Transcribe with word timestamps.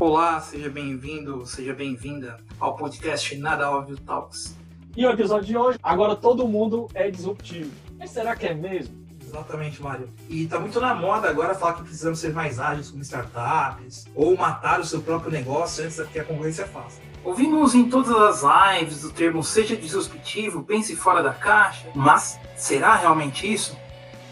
Olá, 0.00 0.40
seja 0.40 0.70
bem-vindo, 0.70 1.44
seja 1.44 1.74
bem-vinda 1.74 2.38
ao 2.58 2.74
podcast 2.74 3.36
Nada 3.36 3.70
Óbvio 3.70 3.98
Talks. 3.98 4.56
E 4.96 5.04
o 5.04 5.10
episódio 5.10 5.44
de 5.44 5.54
hoje, 5.54 5.78
agora 5.82 6.16
todo 6.16 6.48
mundo 6.48 6.88
é 6.94 7.10
disruptivo. 7.10 7.70
Mas 7.98 8.08
será 8.08 8.34
que 8.34 8.46
é 8.46 8.54
mesmo? 8.54 8.98
Exatamente, 9.22 9.82
Mário. 9.82 10.08
E 10.26 10.46
tá 10.46 10.58
muito 10.58 10.80
na 10.80 10.94
moda 10.94 11.28
agora 11.28 11.54
falar 11.54 11.74
que 11.74 11.82
precisamos 11.82 12.18
ser 12.18 12.32
mais 12.32 12.58
ágeis 12.58 12.90
como 12.90 13.02
startups, 13.02 14.06
ou 14.14 14.34
matar 14.38 14.80
o 14.80 14.86
seu 14.86 15.02
próprio 15.02 15.30
negócio 15.30 15.84
antes 15.84 16.00
que 16.08 16.18
a 16.18 16.24
concorrência 16.24 16.66
faça. 16.66 16.98
Ouvimos 17.22 17.74
em 17.74 17.90
todas 17.90 18.10
as 18.10 18.80
lives 18.80 19.04
o 19.04 19.12
termo 19.12 19.44
seja 19.44 19.76
disruptivo, 19.76 20.64
pense 20.64 20.96
fora 20.96 21.22
da 21.22 21.34
caixa, 21.34 21.86
mas 21.94 22.40
será 22.56 22.96
realmente 22.96 23.52
isso? 23.52 23.76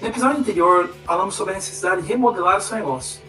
No 0.01 0.09
episódio 0.09 0.41
anterior, 0.41 0.89
falamos 1.05 1.35
sobre 1.35 1.53
a 1.53 1.57
necessidade 1.57 2.01
de 2.01 2.09
remodelar 2.09 2.57
o 2.57 2.61
seu 2.63 2.79
negócio. 2.79 3.28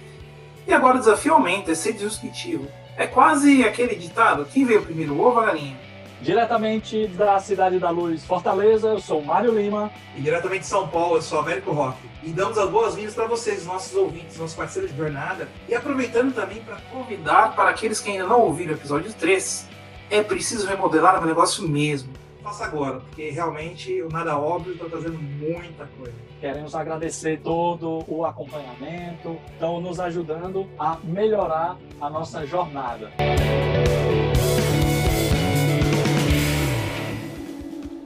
E 0.67 0.73
agora 0.73 0.97
o 0.97 0.99
desafio 0.99 1.33
aumenta, 1.33 1.71
é 1.71 1.75
ser 1.75 1.93
disruptivo. 1.93 2.67
É 2.95 3.07
quase 3.07 3.63
aquele 3.63 3.95
ditado, 3.95 4.45
quem 4.45 4.65
veio 4.65 4.81
primeiro, 4.81 5.13
o 5.13 5.21
ovo 5.21 5.37
ou 5.37 5.39
a 5.39 5.45
galinha? 5.45 5.77
Diretamente 6.21 7.07
da 7.07 7.39
Cidade 7.39 7.79
da 7.79 7.89
Luz, 7.89 8.25
Fortaleza, 8.25 8.89
eu 8.89 8.99
sou 8.99 9.23
Mário 9.23 9.57
Lima. 9.57 9.89
E 10.17 10.21
diretamente 10.21 10.61
de 10.61 10.67
São 10.67 10.85
Paulo, 10.89 11.15
eu 11.15 11.21
sou 11.21 11.39
Américo 11.39 11.71
Rock. 11.71 11.97
E 12.21 12.31
damos 12.31 12.57
as 12.57 12.69
boas-vindas 12.69 13.15
para 13.15 13.25
vocês, 13.25 13.65
nossos 13.65 13.95
ouvintes, 13.95 14.37
nossos 14.37 14.55
parceiros 14.55 14.91
de 14.91 14.97
jornada. 14.97 15.47
E 15.69 15.73
aproveitando 15.73 16.35
também 16.35 16.61
para 16.61 16.75
convidar 16.91 17.55
para 17.55 17.69
aqueles 17.69 18.01
que 18.01 18.11
ainda 18.11 18.27
não 18.27 18.41
ouviram 18.41 18.73
o 18.73 18.75
episódio 18.75 19.13
3, 19.13 19.65
é 20.11 20.21
preciso 20.21 20.67
remodelar 20.67 21.23
o 21.23 21.25
negócio 21.25 21.65
mesmo. 21.65 22.18
Faça 22.41 22.65
agora, 22.65 22.99
porque 23.01 23.29
realmente 23.29 24.01
o 24.01 24.09
Nada 24.09 24.37
Óbvio 24.37 24.73
está 24.73 24.85
trazendo 24.85 25.19
muita 25.19 25.85
coisa. 25.97 26.13
Queremos 26.39 26.73
agradecer 26.73 27.41
todo 27.41 28.03
o 28.07 28.25
acompanhamento, 28.25 29.37
estão 29.51 29.81
nos 29.81 29.99
ajudando 29.99 30.69
a 30.79 30.97
melhorar 31.03 31.77
a 31.99 32.09
nossa 32.09 32.45
jornada. 32.45 33.11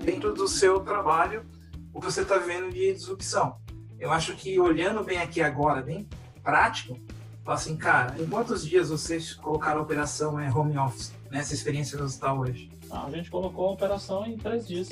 dentro 0.04 0.34
do 0.34 0.48
seu 0.48 0.80
trabalho 0.82 1.46
o 1.94 2.00
que 2.00 2.06
você 2.06 2.22
está 2.22 2.38
vendo 2.38 2.72
de 2.72 2.94
disrupção. 2.94 3.58
Eu 4.00 4.12
acho 4.12 4.36
que 4.36 4.60
olhando 4.60 5.04
bem 5.04 5.18
aqui 5.18 5.42
agora, 5.42 5.82
bem 5.82 6.08
prático, 6.42 6.98
fala 7.44 7.58
assim, 7.58 7.76
cara, 7.76 8.16
em 8.20 8.26
quantos 8.26 8.66
dias 8.66 8.90
vocês 8.90 9.34
colocaram 9.34 9.80
a 9.80 9.84
operação 9.84 10.40
é, 10.40 10.50
home 10.50 10.78
office 10.78 11.12
nessa 11.30 11.54
experiência 11.54 11.98
que 11.98 12.04
você 12.04 12.16
está 12.16 12.34
hoje? 12.34 12.72
Ah, 12.90 13.06
a 13.06 13.12
gente 13.12 13.30
colocou 13.30 13.70
a 13.70 13.72
operação 13.72 14.26
em 14.26 14.38
três 14.38 14.68
dias. 14.68 14.90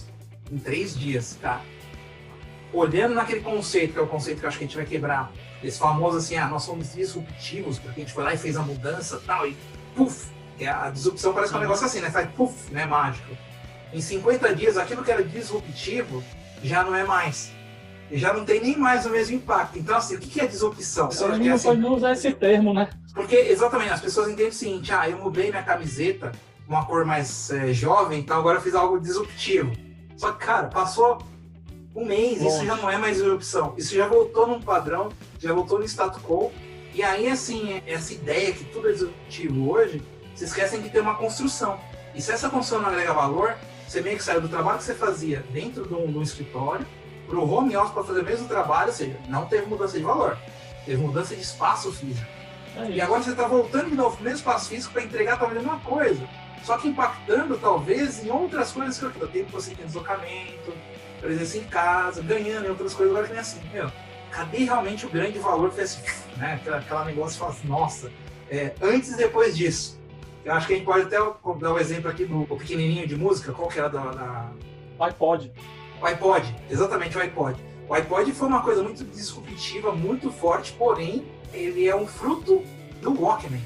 Em 0.51 0.57
três 0.57 0.97
dias, 0.97 1.37
cara. 1.41 1.61
Olhando 2.73 3.15
naquele 3.15 3.41
conceito, 3.41 3.93
que 3.93 3.99
é 3.99 4.01
o 4.01 4.07
conceito 4.07 4.39
que 4.39 4.45
eu 4.45 4.49
acho 4.49 4.57
que 4.57 4.63
a 4.63 4.67
gente 4.67 4.75
vai 4.75 4.85
quebrar, 4.85 5.31
esse 5.63 5.77
famoso 5.77 6.17
assim, 6.17 6.35
ah, 6.37 6.47
nós 6.47 6.63
somos 6.63 6.93
disruptivos, 6.93 7.79
porque 7.79 8.01
a 8.01 8.03
gente 8.03 8.13
foi 8.13 8.23
lá 8.23 8.33
e 8.33 8.37
fez 8.37 8.57
a 8.57 8.61
mudança 8.61 9.21
tal, 9.25 9.47
e 9.47 9.55
puf, 9.95 10.29
a 10.67 10.89
disrupção 10.89 11.33
parece 11.33 11.51
que 11.51 11.57
é 11.57 11.59
um 11.59 11.63
negócio 11.63 11.85
assim, 11.85 11.99
né? 11.99 12.11
Faz 12.11 12.29
puf, 12.31 12.71
né? 12.71 12.85
Mágico. 12.85 13.35
Em 13.93 14.01
50 14.01 14.55
dias, 14.55 14.77
aquilo 14.77 15.03
que 15.03 15.11
era 15.11 15.23
disruptivo 15.23 16.23
já 16.63 16.83
não 16.83 16.95
é 16.95 17.03
mais. 17.03 17.51
Já 18.11 18.33
não 18.33 18.43
tem 18.43 18.59
nem 18.59 18.77
mais 18.77 19.05
o 19.05 19.09
mesmo 19.09 19.35
impacto. 19.35 19.79
Então, 19.79 19.95
assim, 19.95 20.15
o 20.15 20.19
que 20.19 20.39
é 20.41 20.47
disrupção? 20.47 21.09
Você 21.09 21.25
não 21.25 21.53
assim, 21.53 21.67
pode 21.67 21.85
usar 21.85 22.11
esse 22.11 22.31
termo, 22.33 22.73
né? 22.73 22.89
Porque, 23.13 23.35
exatamente, 23.35 23.91
as 23.91 24.01
pessoas 24.01 24.27
entendem 24.27 24.49
o 24.49 24.53
seguinte: 24.53 24.91
ah, 24.91 25.09
eu 25.09 25.17
mudei 25.17 25.49
minha 25.49 25.63
camiseta, 25.63 26.31
uma 26.67 26.85
cor 26.85 27.05
mais 27.05 27.49
é, 27.51 27.73
jovem, 27.73 28.19
então 28.19 28.37
agora 28.37 28.57
eu 28.57 28.61
fiz 28.61 28.75
algo 28.75 28.99
disruptivo. 28.99 29.71
Só 30.17 30.31
que, 30.33 30.45
cara, 30.45 30.67
passou 30.67 31.21
um 31.95 32.05
mês, 32.05 32.41
isso 32.41 32.65
já 32.65 32.75
não 32.75 32.89
é 32.89 32.97
mais 32.97 33.17
disrupção. 33.17 33.73
Isso 33.77 33.95
já 33.95 34.07
voltou 34.07 34.47
num 34.47 34.61
padrão, 34.61 35.09
já 35.39 35.53
voltou 35.53 35.79
no 35.79 35.85
status 35.85 36.21
quo. 36.21 36.51
E 36.93 37.03
aí, 37.03 37.27
assim, 37.27 37.81
essa 37.85 38.13
ideia 38.13 38.51
que 38.51 38.65
tudo 38.65 38.89
é 38.89 38.91
disruptivo 38.91 39.71
hoje, 39.71 40.01
se 40.35 40.43
esquecem 40.45 40.81
que 40.81 40.89
tem 40.89 41.01
uma 41.01 41.15
construção. 41.15 41.79
E 42.13 42.21
se 42.21 42.31
essa 42.31 42.49
construção 42.49 42.81
não 42.81 42.89
agrega 42.89 43.13
valor, 43.13 43.55
você 43.87 44.01
meio 44.01 44.17
que 44.17 44.23
saiu 44.23 44.41
do 44.41 44.49
trabalho 44.49 44.77
que 44.77 44.83
você 44.83 44.93
fazia 44.93 45.43
dentro 45.51 45.87
de 45.87 45.93
um, 45.93 46.11
de 46.11 46.17
um 46.17 46.21
escritório 46.21 46.85
para 47.31 47.39
o 47.39 47.49
home 47.49 47.77
office 47.77 47.93
para 47.93 48.03
fazer 48.03 48.19
o 48.19 48.25
mesmo 48.25 48.47
trabalho, 48.47 48.89
ou 48.89 48.93
seja, 48.93 49.17
não 49.29 49.45
teve 49.45 49.65
mudança 49.65 49.97
de 49.97 50.03
valor, 50.03 50.37
teve 50.85 51.01
mudança 51.01 51.33
de 51.33 51.41
espaço 51.41 51.91
físico. 51.93 52.27
É 52.75 52.89
e 52.89 53.01
agora 53.01 53.23
você 53.23 53.31
está 53.31 53.47
voltando 53.47 53.89
de 53.89 53.95
novo 53.95 54.17
para 54.17 54.21
o 54.21 54.23
mesmo 54.25 54.39
espaço 54.39 54.69
físico 54.69 54.91
para 54.91 55.03
entregar 55.03 55.39
talvez 55.39 55.59
a 55.59 55.61
mesma 55.61 55.79
coisa, 55.79 56.27
só 56.63 56.77
que 56.77 56.89
impactando 56.89 57.57
talvez 57.57 58.23
em 58.23 58.29
outras 58.29 58.73
coisas 58.73 58.99
que 58.99 59.05
eu 59.05 59.27
tempo 59.29 59.45
que 59.45 59.51
você 59.51 59.73
tem 59.73 59.85
deslocamento, 59.85 60.73
presença 61.21 61.57
em 61.57 61.63
casa, 61.63 62.21
ganhando 62.21 62.65
em 62.65 62.69
outras 62.69 62.93
coisas, 62.93 63.15
agora 63.15 63.27
que 63.27 63.33
nem 63.33 63.41
assim, 63.41 63.61
meu, 63.71 63.89
cadê 64.29 64.65
realmente 64.65 65.05
o 65.05 65.09
grande 65.09 65.39
valor 65.39 65.69
que 65.69 65.77
fez, 65.77 66.03
né, 66.35 66.55
aquela, 66.55 66.77
aquela 66.77 67.05
negócio 67.05 67.33
que 67.33 67.39
fala 67.39 67.51
assim, 67.51 67.67
nossa, 67.67 68.11
é, 68.49 68.73
antes 68.81 69.13
e 69.13 69.17
depois 69.17 69.55
disso. 69.55 70.01
Eu 70.43 70.53
acho 70.53 70.65
que 70.65 70.73
a 70.73 70.75
gente 70.75 70.85
pode 70.85 71.03
até 71.03 71.17
dar 71.17 71.71
o 71.71 71.73
um 71.75 71.77
exemplo 71.77 72.09
aqui 72.09 72.25
do 72.25 72.45
pequenininho 72.57 73.07
de 73.07 73.15
música, 73.15 73.53
qual 73.53 73.69
que 73.69 73.79
era 73.79 73.87
da... 73.87 74.11
da... 74.11 74.51
IPod. 75.09 75.51
O 76.01 76.05
iPod, 76.05 76.55
exatamente, 76.69 77.15
o 77.15 77.21
iPod. 77.21 77.55
O 77.87 77.93
iPod 77.93 78.31
foi 78.31 78.47
uma 78.47 78.63
coisa 78.63 78.81
muito 78.81 79.03
disruptiva, 79.03 79.91
muito 79.91 80.31
forte, 80.31 80.73
porém, 80.73 81.23
ele 81.53 81.87
é 81.87 81.95
um 81.95 82.07
fruto 82.07 82.63
do 83.01 83.21
Walkman. 83.21 83.61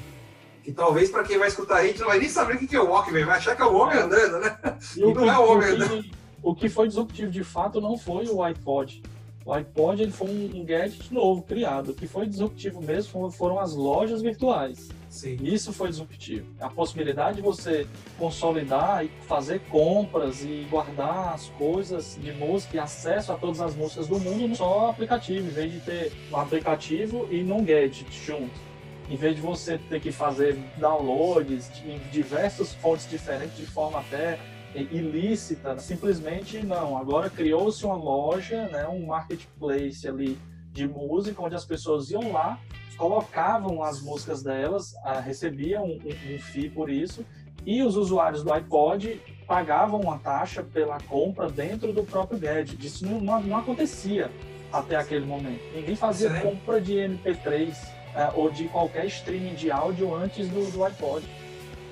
Que 0.62 0.72
talvez 0.72 1.10
para 1.10 1.22
quem 1.22 1.38
vai 1.38 1.48
escutar 1.48 1.76
a 1.76 1.86
gente 1.86 2.00
não 2.00 2.08
vai 2.08 2.18
nem 2.18 2.28
saber 2.28 2.56
o 2.56 2.58
que 2.58 2.76
é 2.76 2.80
o 2.80 2.88
Walkman, 2.90 3.24
vai 3.24 3.38
achar 3.38 3.56
que 3.56 3.62
é 3.62 3.64
o 3.64 3.74
homem 3.74 3.98
andando, 3.98 4.40
né? 4.40 4.58
E, 4.96 5.00
não 5.00 5.30
é 5.30 5.38
o 5.38 5.50
homem 5.50 5.68
andando. 5.68 6.04
O 6.42 6.54
que 6.54 6.68
foi 6.68 6.88
disruptivo 6.88 7.30
de 7.30 7.42
fato 7.42 7.80
não 7.80 7.96
foi 7.96 8.26
o 8.28 8.42
iPod. 8.42 9.02
O 9.44 9.52
iPod 9.52 10.02
ele 10.02 10.12
foi 10.12 10.28
um 10.28 10.64
gadget 10.64 11.14
novo 11.14 11.42
criado. 11.42 11.90
O 11.90 11.94
que 11.94 12.06
foi 12.06 12.26
disruptivo 12.26 12.82
mesmo 12.82 13.30
foram 13.30 13.60
as 13.60 13.72
lojas 13.72 14.20
virtuais. 14.20 14.88
Sim. 15.08 15.36
Isso 15.42 15.72
foi 15.72 15.88
disruptivo. 15.88 16.46
A 16.60 16.68
possibilidade 16.68 17.36
de 17.36 17.42
você 17.42 17.86
consolidar 18.18 19.04
e 19.04 19.08
fazer 19.26 19.60
compras 19.70 20.42
e 20.42 20.66
guardar 20.70 21.34
as 21.34 21.48
coisas 21.50 22.18
de 22.20 22.32
música 22.32 22.76
e 22.76 22.80
acesso 22.80 23.32
a 23.32 23.36
todas 23.36 23.60
as 23.60 23.74
músicas 23.74 24.08
do 24.08 24.18
mundo 24.18 24.54
só 24.56 24.90
aplicativo, 24.90 25.46
em 25.46 25.50
vez 25.50 25.72
de 25.72 25.80
ter 25.80 26.12
um 26.30 26.36
aplicativo 26.36 27.28
e 27.30 27.42
num 27.42 27.64
gadget 27.64 28.06
junto. 28.24 28.66
Em 29.08 29.16
vez 29.16 29.36
de 29.36 29.40
você 29.40 29.78
ter 29.78 30.00
que 30.00 30.10
fazer 30.10 30.58
downloads 30.78 31.70
em 31.84 31.98
diversas 32.10 32.74
fontes 32.74 33.08
diferentes, 33.08 33.56
de 33.56 33.66
forma 33.66 34.00
até 34.00 34.38
ilícita, 34.74 35.78
simplesmente 35.78 36.58
não. 36.58 36.98
Agora 36.98 37.30
criou-se 37.30 37.84
uma 37.84 37.94
loja, 37.94 38.68
né, 38.68 38.86
um 38.88 39.06
marketplace 39.06 40.06
ali 40.06 40.38
de 40.72 40.86
música, 40.86 41.40
onde 41.40 41.54
as 41.54 41.64
pessoas 41.64 42.10
iam 42.10 42.32
lá, 42.32 42.60
colocavam 42.96 43.82
as 43.82 44.00
músicas 44.00 44.42
delas, 44.42 44.94
ah, 45.04 45.20
recebiam 45.20 45.84
um, 45.84 45.98
um 45.98 46.38
FII 46.38 46.70
por 46.70 46.90
isso, 46.90 47.24
e 47.64 47.82
os 47.82 47.96
usuários 47.96 48.42
do 48.42 48.52
iPod 48.52 49.20
pagavam 49.46 50.00
uma 50.00 50.18
taxa 50.18 50.62
pela 50.62 50.98
compra 51.00 51.48
dentro 51.48 51.92
do 51.92 52.04
próprio 52.04 52.38
gadget. 52.38 52.84
Isso 52.84 53.06
não, 53.06 53.20
não, 53.20 53.40
não 53.40 53.56
acontecia 53.58 54.30
até 54.72 54.96
aquele 54.96 55.26
momento. 55.26 55.60
Ninguém 55.74 55.96
fazia 55.96 56.30
Sim. 56.30 56.40
compra 56.40 56.80
de 56.80 56.94
MP3 56.94 57.74
é, 58.14 58.30
ou 58.34 58.50
de 58.50 58.68
qualquer 58.68 59.06
streaming 59.06 59.54
de 59.54 59.70
áudio 59.70 60.14
antes 60.14 60.48
do, 60.48 60.70
do 60.70 60.84
iPod. 60.84 61.26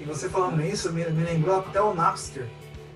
E 0.01 0.05
você 0.05 0.29
falando 0.29 0.65
isso 0.65 0.93
me, 0.93 1.05
me 1.11 1.25
lembrou 1.25 1.59
até 1.61 1.81
o 1.81 1.95
Napster. 1.95 2.47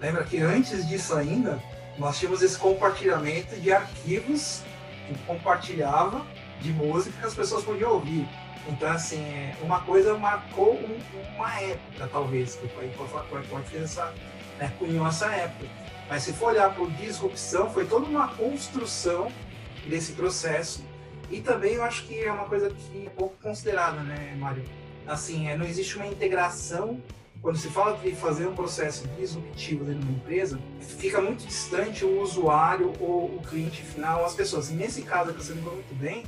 Lembra 0.00 0.24
que 0.24 0.38
antes 0.38 0.86
disso 0.86 1.14
ainda, 1.14 1.60
nós 1.98 2.18
tínhamos 2.18 2.42
esse 2.42 2.58
compartilhamento 2.58 3.56
de 3.56 3.72
arquivos 3.72 4.62
que 5.06 5.14
compartilhava 5.26 6.24
de 6.60 6.72
música 6.72 7.18
que 7.20 7.26
as 7.26 7.34
pessoas 7.34 7.64
podiam 7.64 7.92
ouvir. 7.92 8.28
Então, 8.68 8.90
assim, 8.90 9.20
é, 9.20 9.56
uma 9.62 9.80
coisa 9.80 10.16
marcou 10.16 10.74
um, 10.74 10.98
uma 11.36 11.60
época, 11.60 12.08
talvez, 12.12 12.56
que 12.56 12.66
o 12.66 13.38
iPod 13.38 13.68
fez 13.68 13.84
essa, 13.84 14.12
né, 14.58 14.72
cunhou 14.78 15.06
essa 15.06 15.26
época. 15.26 15.66
Mas 16.08 16.22
se 16.22 16.32
for 16.32 16.50
olhar 16.50 16.74
por 16.74 16.90
disrupção, 16.92 17.70
foi 17.70 17.86
toda 17.86 18.06
uma 18.06 18.28
construção 18.28 19.30
desse 19.86 20.12
processo. 20.12 20.84
E 21.30 21.40
também 21.40 21.74
eu 21.74 21.84
acho 21.84 22.04
que 22.04 22.18
é 22.22 22.32
uma 22.32 22.44
coisa 22.44 22.70
que 22.70 23.06
é 23.06 23.10
pouco 23.10 23.36
considerada, 23.42 24.00
né, 24.00 24.34
Mário? 24.38 24.64
Assim, 25.06 25.48
é, 25.48 25.56
não 25.56 25.64
existe 25.64 25.96
uma 25.96 26.06
integração 26.06 27.00
quando 27.40 27.56
se 27.56 27.68
fala 27.68 27.96
de 27.98 28.12
fazer 28.12 28.46
um 28.46 28.54
processo 28.54 29.06
disruptivo 29.16 29.84
dentro 29.84 30.00
de 30.00 30.06
uma 30.06 30.16
empresa, 30.16 30.58
fica 30.80 31.20
muito 31.20 31.46
distante 31.46 32.04
o 32.04 32.20
usuário 32.20 32.92
ou 32.98 33.26
o 33.26 33.42
cliente 33.48 33.80
final, 33.82 34.24
as 34.24 34.34
pessoas. 34.34 34.70
E 34.70 34.74
nesse 34.74 35.02
caso 35.02 35.32
que 35.32 35.42
você 35.42 35.52
lembrou 35.52 35.74
muito 35.74 35.94
bem, 35.94 36.24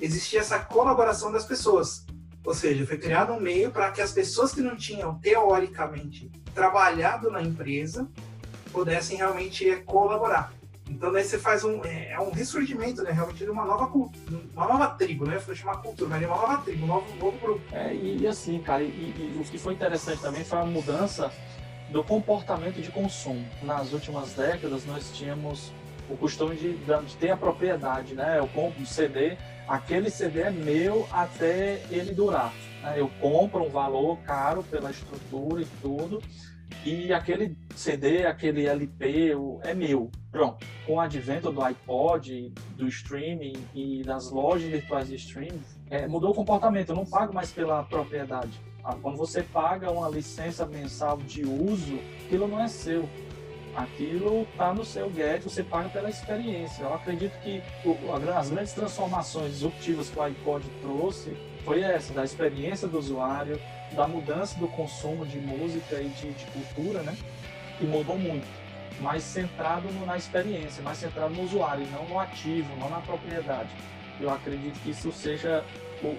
existia 0.00 0.40
essa 0.40 0.58
colaboração 0.58 1.32
das 1.32 1.44
pessoas. 1.44 2.04
Ou 2.44 2.54
seja, 2.54 2.86
foi 2.86 2.98
criado 2.98 3.32
um 3.32 3.40
meio 3.40 3.70
para 3.70 3.90
que 3.90 4.02
as 4.02 4.12
pessoas 4.12 4.52
que 4.52 4.60
não 4.60 4.76
tinham, 4.76 5.18
teoricamente, 5.18 6.30
trabalhado 6.54 7.30
na 7.30 7.42
empresa, 7.42 8.08
pudessem 8.70 9.16
realmente 9.16 9.76
colaborar. 9.86 10.52
Então 10.88 11.10
daí 11.10 11.24
você 11.24 11.38
faz 11.38 11.64
um 11.64 11.82
é, 11.84 12.12
é 12.12 12.20
um 12.20 12.30
ressurgimento, 12.30 13.02
né, 13.02 13.10
realmente 13.10 13.42
de 13.42 13.50
uma 13.50 13.64
nova 13.64 13.86
uma 13.86 14.66
nova 14.66 14.88
tribo, 14.88 15.24
né? 15.26 15.38
Vou 15.38 15.54
chamar 15.54 15.78
cultura, 15.78 16.10
mas 16.10 16.20
de 16.20 16.26
uma 16.26 16.36
nova 16.36 16.58
tribo, 16.58 16.84
um 16.84 16.88
novo, 16.88 17.16
novo 17.16 17.38
grupo. 17.38 17.62
É, 17.74 17.94
e 17.94 18.26
assim, 18.26 18.60
cara, 18.60 18.82
e, 18.82 18.86
e, 18.86 19.40
o 19.40 19.44
que 19.44 19.56
foi 19.56 19.72
interessante 19.72 20.20
também 20.20 20.44
foi 20.44 20.58
a 20.58 20.66
mudança 20.66 21.32
do 21.90 22.04
comportamento 22.04 22.82
de 22.82 22.90
consumo. 22.90 23.46
Nas 23.62 23.92
últimas 23.92 24.34
décadas 24.34 24.84
nós 24.84 25.10
tínhamos 25.12 25.72
o 26.08 26.16
costume 26.16 26.56
de, 26.56 26.74
de 26.74 27.16
ter 27.16 27.30
a 27.30 27.36
propriedade, 27.36 28.14
né? 28.14 28.38
Eu 28.38 28.48
compro 28.48 28.80
um 28.80 28.86
CD, 28.86 29.36
aquele 29.66 30.10
CD 30.10 30.40
é 30.40 30.50
meu 30.50 31.08
até 31.10 31.82
ele 31.90 32.12
durar. 32.12 32.52
Né? 32.82 32.94
Eu 32.96 33.10
compro 33.20 33.64
um 33.64 33.70
valor 33.70 34.18
caro 34.18 34.62
pela 34.62 34.90
estrutura 34.90 35.62
e 35.62 35.66
tudo, 35.80 36.22
e 36.84 37.12
aquele 37.12 37.56
CD, 37.74 38.26
aquele 38.26 38.66
LP 38.66 39.32
é 39.62 39.74
meu. 39.74 40.10
Pronto. 40.30 40.66
Com 40.86 40.94
o 40.96 41.00
advento 41.00 41.50
do 41.50 41.62
iPod, 41.62 42.52
do 42.76 42.86
streaming 42.88 43.54
e 43.74 44.02
das 44.02 44.30
lojas 44.30 44.68
virtuais 44.68 45.08
de 45.08 45.14
streaming, 45.14 45.62
é, 45.88 46.06
mudou 46.06 46.32
o 46.32 46.34
comportamento. 46.34 46.90
Eu 46.90 46.96
não 46.96 47.06
pago 47.06 47.32
mais 47.32 47.50
pela 47.50 47.82
propriedade. 47.84 48.60
Ah, 48.82 48.96
quando 49.00 49.16
você 49.16 49.42
paga 49.42 49.90
uma 49.90 50.10
licença 50.10 50.66
mensal 50.66 51.16
de 51.16 51.42
uso, 51.42 51.98
aquilo 52.26 52.46
não 52.46 52.60
é 52.60 52.68
seu. 52.68 53.08
Aquilo 53.76 54.46
está 54.52 54.72
no 54.72 54.84
seu 54.84 55.10
gadget, 55.10 55.42
você 55.42 55.62
paga 55.62 55.88
pela 55.88 56.08
experiência. 56.08 56.84
Eu 56.84 56.94
acredito 56.94 57.36
que 57.40 57.60
as 58.36 58.50
grandes 58.50 58.72
transformações 58.72 59.52
disruptivas 59.52 60.08
que 60.08 60.18
o 60.18 60.22
iPod 60.22 60.64
trouxe 60.80 61.36
foi 61.64 61.80
essa, 61.80 62.14
da 62.14 62.24
experiência 62.24 62.86
do 62.86 62.98
usuário, 62.98 63.60
da 63.92 64.06
mudança 64.06 64.58
do 64.58 64.68
consumo 64.68 65.26
de 65.26 65.38
música 65.38 66.00
e 66.00 66.08
de, 66.08 66.32
de 66.32 66.44
cultura, 66.46 67.02
né? 67.02 67.16
Que 67.78 67.84
mudou 67.84 68.16
muito. 68.16 68.46
Mais 69.00 69.24
centrado 69.24 69.90
no, 69.90 70.06
na 70.06 70.16
experiência, 70.16 70.80
mais 70.82 70.98
centrado 70.98 71.34
no 71.34 71.42
usuário, 71.42 71.84
e 71.84 71.90
não 71.90 72.04
no 72.06 72.20
ativo, 72.20 72.68
não 72.78 72.88
na 72.88 73.00
propriedade. 73.00 73.70
Eu 74.20 74.30
acredito 74.30 74.78
que 74.84 74.90
isso 74.90 75.10
seja 75.10 75.64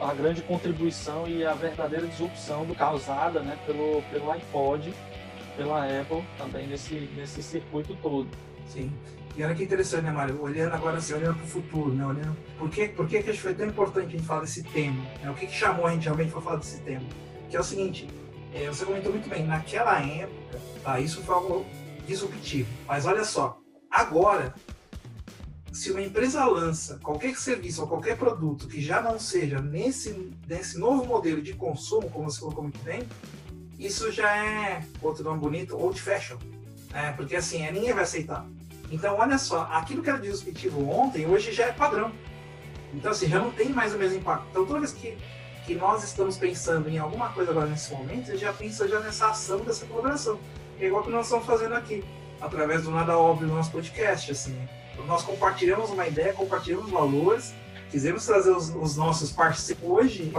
a 0.02 0.14
grande 0.14 0.42
contribuição 0.42 1.28
e 1.28 1.46
a 1.46 1.54
verdadeira 1.54 2.08
disrupção 2.08 2.66
do 2.66 2.76
causada 2.76 3.40
né, 3.42 3.58
pelo, 3.66 4.02
pelo 4.12 4.32
iPod, 4.32 4.94
pela 5.56 5.86
Apple, 5.86 6.24
também 6.38 6.68
nesse, 6.68 7.10
nesse 7.16 7.42
circuito 7.42 7.96
todo. 8.02 8.28
Sim. 8.68 8.92
E 9.38 9.44
olha 9.44 9.54
que 9.54 9.64
interessante, 9.64 10.04
né, 10.04 10.12
Mário? 10.12 10.42
Olhando 10.42 10.74
agora 10.74 10.98
assim, 10.98 11.14
olhando 11.14 11.36
para 11.36 11.44
o 11.44 11.48
futuro, 11.48 11.94
né? 11.94 12.06
Olhando... 12.06 12.38
Por, 12.58 12.70
que, 12.70 12.88
por 12.88 13.08
que, 13.08 13.22
que 13.22 13.34
foi 13.34 13.54
tão 13.54 13.68
importante 13.68 14.08
a 14.08 14.12
gente 14.12 14.24
falar 14.24 14.42
desse 14.42 14.64
tema? 14.64 15.02
Né? 15.22 15.30
O 15.30 15.34
que, 15.34 15.48
que 15.48 15.54
chamou 15.54 15.86
a 15.86 15.92
gente 15.92 16.06
realmente 16.06 16.32
para 16.32 16.42
falar 16.42 16.58
desse 16.58 16.80
tema? 16.82 17.06
Que 17.50 17.58
é 17.58 17.60
o 17.60 17.64
seguinte, 17.64 18.08
é, 18.54 18.68
você 18.68 18.86
comentou 18.86 19.12
muito 19.12 19.30
bem, 19.30 19.46
naquela 19.46 20.00
época, 20.00 20.60
tá, 20.82 21.00
isso 21.02 21.22
foi 21.22 21.36
algo 21.36 21.66
disruptivo. 22.08 22.70
Mas 22.88 23.06
olha 23.06 23.26
só, 23.26 23.60
agora, 23.92 24.54
se 25.74 25.92
uma 25.92 26.02
empresa 26.02 26.46
lança 26.46 26.98
qualquer 27.04 27.36
serviço 27.36 27.82
ou 27.82 27.88
qualquer 27.88 28.16
produto 28.18 28.70
que 28.70 28.80
já 28.80 29.02
não 29.02 29.20
seja 29.20 29.60
nesse, 29.60 30.32
nesse 30.48 30.80
novo 30.80 31.06
modelo 31.06 31.42
de 31.42 31.54
consumo, 31.54 32.10
como 32.10 32.32
você 32.32 32.40
colocou 32.40 32.64
muito 32.64 32.80
bem, 32.80 33.04
isso 33.80 34.12
já 34.12 34.36
é, 34.36 34.84
outro 35.02 35.24
nome 35.24 35.40
bonito, 35.40 35.78
old 35.78 36.00
fashion. 36.02 36.38
Né? 36.92 37.14
Porque 37.16 37.36
assim, 37.36 37.62
ninguém 37.72 37.94
vai 37.94 38.04
aceitar. 38.04 38.46
Então, 38.92 39.18
olha 39.18 39.38
só, 39.38 39.68
aquilo 39.72 40.02
que 40.02 40.10
era 40.10 40.20
disruptivo 40.20 40.90
ontem, 40.90 41.26
hoje 41.26 41.52
já 41.52 41.66
é 41.66 41.72
padrão. 41.72 42.12
Então, 42.94 43.12
assim, 43.12 43.28
já 43.28 43.40
não 43.40 43.52
tem 43.52 43.70
mais 43.70 43.94
o 43.94 43.98
mesmo 43.98 44.20
impacto. 44.20 44.46
Então, 44.52 44.66
toda 44.66 44.80
vez 44.80 44.94
que, 44.94 45.18
que 45.66 45.76
nós 45.76 46.04
estamos 46.04 46.38
pensando 46.38 46.88
em 46.88 46.98
alguma 46.98 47.30
coisa 47.30 47.52
agora 47.52 47.68
nesse 47.68 47.92
momento, 47.92 48.38
já 48.38 48.54
pensa 48.54 48.88
já 48.88 49.00
nessa 49.00 49.30
ação 49.30 49.60
dessa 49.60 49.86
colaboração. 49.86 50.40
É 50.80 50.86
igual 50.86 51.04
que 51.04 51.10
nós 51.10 51.26
estamos 51.26 51.46
fazendo 51.46 51.74
aqui, 51.74 52.04
através 52.40 52.84
do 52.84 52.92
Nada 52.92 53.18
Óbvio 53.18 53.48
do 53.48 53.56
nosso 53.56 53.72
podcast, 53.72 54.32
assim. 54.32 54.56
Nós 55.08 55.24
compartilhamos 55.24 55.90
uma 55.90 56.08
ideia, 56.08 56.34
compartilhamos 56.34 56.90
valores, 56.90 57.54
quisemos 57.92 58.26
trazer 58.26 58.52
os, 58.52 58.70
os 58.70 58.96
nossos 58.96 59.32
parceiros. 59.32 59.84
Hoje, 59.84 60.32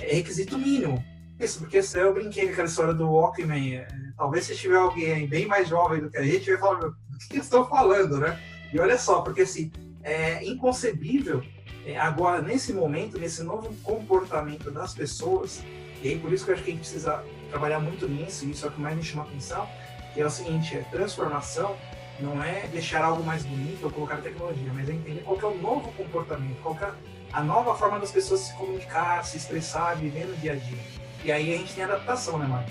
é 0.00 0.14
requisito 0.14 0.56
mínimo. 0.56 1.04
Isso, 1.38 1.58
porque 1.58 1.82
se 1.82 1.98
eu 1.98 2.14
brinquei 2.14 2.46
com 2.46 2.52
aquela 2.52 2.68
história 2.68 2.94
do 2.94 3.10
Walkman, 3.10 3.76
é, 3.76 3.88
talvez 4.16 4.44
se 4.44 4.56
tiver 4.56 4.76
alguém 4.76 5.26
bem 5.26 5.46
mais 5.46 5.68
jovem 5.68 6.00
do 6.00 6.10
que 6.10 6.16
a 6.16 6.22
gente, 6.22 6.50
vai 6.50 6.60
falar, 6.60 6.80
do 6.80 6.96
que 7.28 7.38
estão 7.38 7.66
falando, 7.66 8.18
né? 8.18 8.40
E 8.72 8.78
olha 8.78 8.96
só, 8.96 9.20
porque 9.20 9.42
assim, 9.42 9.72
é 10.02 10.44
inconcebível 10.44 11.42
é, 11.84 11.98
agora, 11.98 12.40
nesse 12.40 12.72
momento, 12.72 13.18
nesse 13.18 13.42
novo 13.42 13.74
comportamento 13.82 14.70
das 14.70 14.94
pessoas, 14.94 15.62
e 16.02 16.08
aí 16.08 16.18
por 16.18 16.32
isso 16.32 16.44
que 16.44 16.50
eu 16.50 16.54
acho 16.54 16.64
que 16.64 16.70
a 16.70 16.72
gente 16.74 16.82
precisa 16.82 17.24
trabalhar 17.50 17.80
muito 17.80 18.08
nisso, 18.08 18.44
e 18.44 18.52
isso 18.52 18.64
é 18.64 18.68
o 18.68 18.72
que 18.72 18.80
mais 18.80 18.96
me 18.96 19.02
chama 19.02 19.24
a 19.24 19.26
atenção, 19.26 19.68
que 20.12 20.20
é 20.20 20.26
o 20.26 20.30
seguinte, 20.30 20.76
é 20.76 20.82
transformação 20.82 21.76
não 22.20 22.42
é 22.42 22.66
deixar 22.68 23.04
algo 23.04 23.22
mais 23.24 23.44
bonito 23.44 23.84
ou 23.84 23.90
colocar 23.90 24.18
tecnologia, 24.18 24.72
mas 24.72 24.88
é 24.88 24.92
entender 24.92 25.22
qual 25.22 25.38
é 25.40 25.44
o 25.46 25.58
novo 25.58 25.92
comportamento, 25.92 26.60
qual 26.62 26.76
é 26.80 26.92
a 27.32 27.42
nova 27.42 27.74
forma 27.74 27.98
das 27.98 28.12
pessoas 28.12 28.40
se 28.40 28.54
comunicar, 28.54 29.24
se 29.24 29.36
expressar, 29.36 29.96
viver 29.96 30.26
no 30.26 30.36
dia 30.36 30.52
a 30.52 30.56
dia. 30.56 30.78
E 31.24 31.32
aí 31.32 31.54
a 31.54 31.58
gente 31.58 31.74
tem 31.74 31.84
adaptação, 31.84 32.38
né, 32.38 32.46
Mário? 32.46 32.68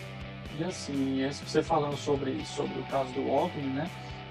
E 0.59 0.63
assim, 0.63 1.27
você 1.43 1.63
falando 1.63 1.97
sobre, 1.97 2.45
sobre 2.45 2.79
o 2.79 2.83
caso 2.83 3.11
do 3.13 3.27
Walkman, 3.27 3.73
né? 3.73 3.89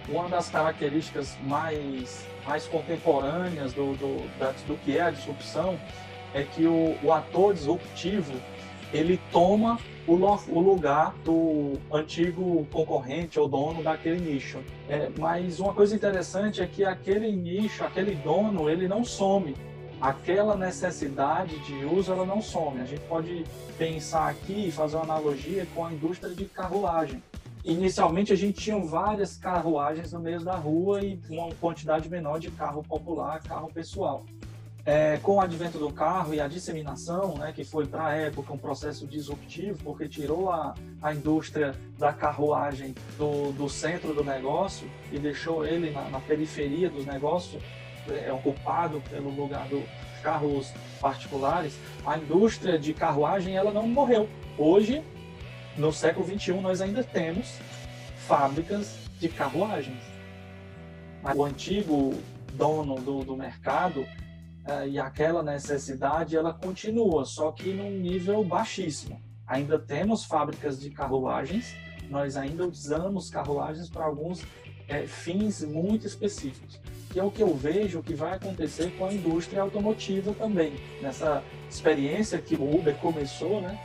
uma 0.09 0.29
das 0.29 0.49
características 0.49 1.37
mais, 1.43 2.27
mais 2.47 2.67
contemporâneas 2.67 3.73
do, 3.73 3.95
do, 3.95 4.39
da, 4.39 4.53
do 4.67 4.77
que 4.79 4.99
é 4.99 5.03
a 5.03 5.11
disrupção 5.11 5.79
é 6.35 6.43
que 6.43 6.67
o, 6.67 6.97
o 7.03 7.13
ator 7.13 7.55
disruptivo 7.55 8.33
ele 8.93 9.21
toma 9.31 9.79
o, 10.07 10.15
o, 10.15 10.61
lugar 10.61 11.15
do 11.25 11.79
antigo 11.93 12.67
concorrente 12.71 13.39
ou 13.39 13.49
dono 13.49 13.83
daquele 13.83 14.19
nicho. 14.19 14.59
É, 14.89 15.09
mas 15.19 15.61
uma 15.61 15.73
coisa 15.73 15.95
interessante 15.95 16.61
é 16.61 16.67
que 16.67 16.85
aquele 16.85 17.33
nicho, 17.33 17.85
aquele 17.85 18.15
dono, 18.17 18.69
ele 18.69 18.87
não 18.89 19.05
some. 19.05 19.55
Aquela 20.03 20.57
necessidade 20.57 21.59
de 21.61 21.85
uso, 21.85 22.13
ela 22.13 22.27
não 22.27 22.43
some. 22.43 22.81
A 22.81 22.85
gente 22.85 23.03
pode 23.03 23.45
pensar 23.79 24.29
aqui 24.29 24.67
e 24.67 24.73
fazer 24.73 24.97
uma 24.97 25.05
analogia 25.05 25.67
com 25.75 25.87
a 25.87 25.93
indústria 25.93 26.35
de 26.35 26.45
carruagem 26.45 27.23
inicialmente 27.65 28.33
a 28.33 28.37
gente 28.37 28.61
tinha 28.61 28.79
várias 28.79 29.37
carruagens 29.37 30.13
no 30.13 30.21
meio 30.21 30.41
da 30.41 30.55
rua 30.55 31.03
e 31.03 31.21
uma 31.29 31.55
quantidade 31.55 32.09
menor 32.09 32.39
de 32.39 32.51
carro 32.51 32.83
popular, 32.83 33.41
carro 33.43 33.71
pessoal. 33.73 34.25
É, 34.85 35.17
com 35.19 35.37
o 35.37 35.41
advento 35.41 35.79
do 35.79 35.93
carro 35.93 36.35
e 36.35 36.41
a 36.41 36.49
disseminação, 36.49 37.39
né, 37.39 37.53
que 37.53 37.63
foi 37.63 37.87
para 37.87 38.07
a 38.07 38.17
época 38.17 38.53
um 38.53 38.59
processo 38.59 39.07
disruptivo, 39.07 39.79
porque 39.85 40.09
tirou 40.09 40.51
a, 40.51 40.75
a 41.01 41.15
indústria 41.15 41.73
da 41.97 42.13
carruagem 42.13 42.93
do, 43.17 43.53
do 43.53 43.69
centro 43.69 44.13
do 44.13 44.25
negócio 44.25 44.91
e 45.13 45.21
deixou 45.21 45.65
ele 45.65 45.91
na, 45.91 46.09
na 46.09 46.19
periferia 46.19 46.91
dos 46.91 47.07
negócios, 47.07 47.63
é, 48.09 48.33
ocupado 48.33 49.03
pelo 49.11 49.31
lugar 49.31 49.69
dos 49.69 49.85
carros 50.23 50.73
particulares, 51.01 51.79
a 52.07 52.17
indústria 52.17 52.79
de 52.79 52.95
carruagem 52.95 53.57
ela 53.57 53.73
não 53.73 53.87
morreu. 53.87 54.29
Hoje 54.57 55.03
no 55.77 55.93
século 55.93 56.27
XXI 56.27 56.53
nós 56.61 56.81
ainda 56.81 57.03
temos 57.03 57.59
fábricas 58.27 58.97
de 59.19 59.29
carruagens. 59.29 60.03
O 61.35 61.45
antigo 61.45 62.15
dono 62.55 62.97
do, 62.97 63.25
do 63.25 63.37
mercado 63.37 64.01
uh, 64.01 64.87
e 64.89 64.99
aquela 64.99 65.43
necessidade 65.43 66.37
ela 66.37 66.53
continua, 66.53 67.25
só 67.25 67.53
que 67.53 67.73
num 67.73 67.91
nível 67.91 68.45
baixíssimo. 68.45 69.21
Ainda 69.47 69.79
temos 69.79 70.25
fábricas 70.25 70.81
de 70.81 70.91
carruagens, 70.91 71.75
nós 72.09 72.37
ainda 72.37 72.67
usamos 72.67 73.31
carruagens 73.31 73.89
para 73.89 74.05
alguns 74.05 74.45
é, 74.89 75.07
fins 75.07 75.63
muito 75.63 76.07
específicos. 76.07 76.81
Que 77.13 77.21
é 77.21 77.23
o 77.23 77.31
que 77.31 77.43
eu 77.43 77.55
vejo 77.55 78.03
que 78.03 78.15
vai 78.15 78.33
acontecer 78.33 78.91
com 78.97 79.07
a 79.07 79.13
indústria 79.13 79.63
automotiva 79.63 80.33
também. 80.33 80.73
Nessa 81.01 81.43
experiência 81.69 82.39
que 82.39 82.55
o 82.55 82.75
Uber 82.75 82.95
começou, 82.97 83.61
né? 83.61 83.79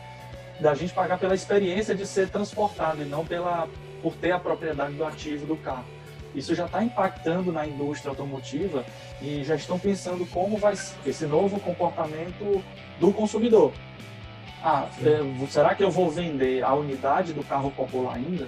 da 0.59 0.73
gente 0.73 0.93
pagar 0.93 1.19
pela 1.19 1.35
experiência 1.35 1.93
de 1.93 2.05
ser 2.05 2.29
transportado 2.29 3.01
e 3.01 3.05
não 3.05 3.25
pela 3.25 3.67
por 4.01 4.13
ter 4.15 4.31
a 4.31 4.39
propriedade 4.39 4.93
do 4.93 5.05
ativo 5.05 5.45
do 5.45 5.55
carro. 5.57 5.85
Isso 6.35 6.53
já 6.53 6.65
está 6.65 6.83
impactando 6.83 7.51
na 7.51 7.65
indústria 7.65 8.11
automotiva 8.11 8.85
e 9.21 9.43
já 9.43 9.55
estão 9.55 9.79
pensando 9.79 10.25
como 10.27 10.57
vai 10.57 10.75
ser 10.75 10.95
esse 11.05 11.25
novo 11.25 11.59
comportamento 11.59 12.63
do 12.99 13.11
consumidor. 13.11 13.73
Ah, 14.63 14.87
é, 15.03 15.47
será 15.47 15.73
que 15.73 15.83
eu 15.83 15.89
vou 15.89 16.09
vender 16.09 16.63
a 16.63 16.73
unidade 16.73 17.33
do 17.33 17.43
carro 17.43 17.71
popular 17.71 18.15
ainda? 18.15 18.47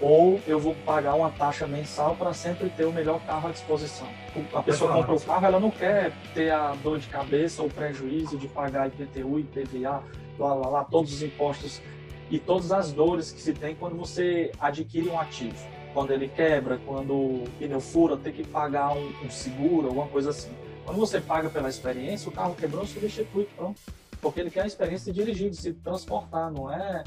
Ou 0.00 0.40
eu 0.46 0.58
vou 0.58 0.74
pagar 0.86 1.14
uma 1.14 1.30
taxa 1.30 1.66
mensal 1.66 2.16
para 2.16 2.32
sempre 2.32 2.70
ter 2.70 2.86
o 2.86 2.92
melhor 2.92 3.20
carro 3.26 3.48
à 3.48 3.52
disposição? 3.52 4.08
A 4.54 4.62
pessoa 4.62 4.92
compra 4.94 5.14
o 5.14 5.20
carro, 5.20 5.46
ela 5.46 5.60
não 5.60 5.70
quer 5.70 6.12
ter 6.32 6.50
a 6.50 6.74
dor 6.82 6.98
de 6.98 7.06
cabeça 7.08 7.62
ou 7.62 7.68
prejuízo 7.68 8.38
de 8.38 8.48
pagar 8.48 8.88
IPTU, 8.88 9.38
IPVA, 9.40 10.02
lá, 10.38 10.54
lá, 10.54 10.68
lá, 10.68 10.84
todos 10.84 11.12
os 11.12 11.22
impostos 11.22 11.82
e 12.30 12.38
todas 12.38 12.72
as 12.72 12.92
dores 12.92 13.30
que 13.30 13.42
se 13.42 13.52
tem 13.52 13.74
quando 13.74 13.96
você 13.96 14.50
adquire 14.58 15.08
um 15.08 15.20
ativo. 15.20 15.56
Quando 15.92 16.12
ele 16.12 16.28
quebra, 16.28 16.78
quando 16.86 17.12
o 17.12 17.44
pneu 17.58 17.80
fura, 17.80 18.16
tem 18.16 18.32
que 18.32 18.46
pagar 18.46 18.94
um, 18.94 19.12
um 19.24 19.30
seguro, 19.30 19.88
alguma 19.88 20.06
coisa 20.06 20.30
assim. 20.30 20.50
Quando 20.84 20.98
você 20.98 21.20
paga 21.20 21.50
pela 21.50 21.68
experiência, 21.68 22.28
o 22.28 22.32
carro 22.32 22.54
quebrou, 22.54 22.86
substitui, 22.86 23.46
pronto. 23.56 23.80
Porque 24.20 24.40
ele 24.40 24.50
quer 24.50 24.62
a 24.62 24.66
experiência 24.66 25.12
de 25.12 25.18
dirigir, 25.18 25.50
de 25.50 25.56
se 25.56 25.72
transportar, 25.72 26.50
não 26.50 26.72
é 26.72 27.02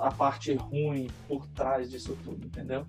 a 0.00 0.10
parte 0.10 0.54
ruim 0.54 1.08
por 1.26 1.46
trás 1.48 1.90
disso 1.90 2.16
tudo, 2.24 2.46
entendeu? 2.46 2.86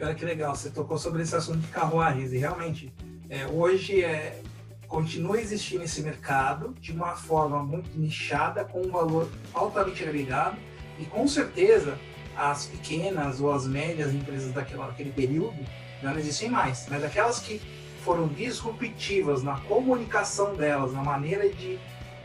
Olha 0.00 0.14
que 0.14 0.24
legal, 0.24 0.54
você 0.54 0.70
tocou 0.70 0.98
sobre 0.98 1.22
esse 1.22 1.34
assunto 1.36 1.58
de 1.58 1.68
carruagens 1.68 2.32
e 2.32 2.38
realmente 2.38 2.92
é, 3.28 3.46
hoje 3.46 4.02
é, 4.02 4.42
continua 4.88 5.40
existindo 5.40 5.84
esse 5.84 6.02
mercado 6.02 6.74
de 6.80 6.92
uma 6.92 7.14
forma 7.14 7.62
muito 7.62 7.96
nichada, 7.98 8.64
com 8.64 8.80
um 8.80 8.90
valor 8.90 9.30
altamente 9.54 10.02
agregado, 10.02 10.56
e 10.98 11.04
com 11.04 11.26
certeza 11.26 11.98
as 12.36 12.66
pequenas 12.66 13.40
ou 13.40 13.52
as 13.52 13.66
médias 13.66 14.12
empresas 14.12 14.52
daquela, 14.52 14.86
daquele 14.86 15.12
período 15.12 15.64
não 16.02 16.18
existem 16.18 16.50
mais, 16.50 16.86
mas 16.90 17.04
aquelas 17.04 17.38
que 17.38 17.60
foram 18.04 18.26
disruptivas 18.28 19.42
na 19.42 19.58
comunicação 19.60 20.54
delas, 20.56 20.92
na 20.92 21.02
maneira 21.02 21.48
de 21.48 21.78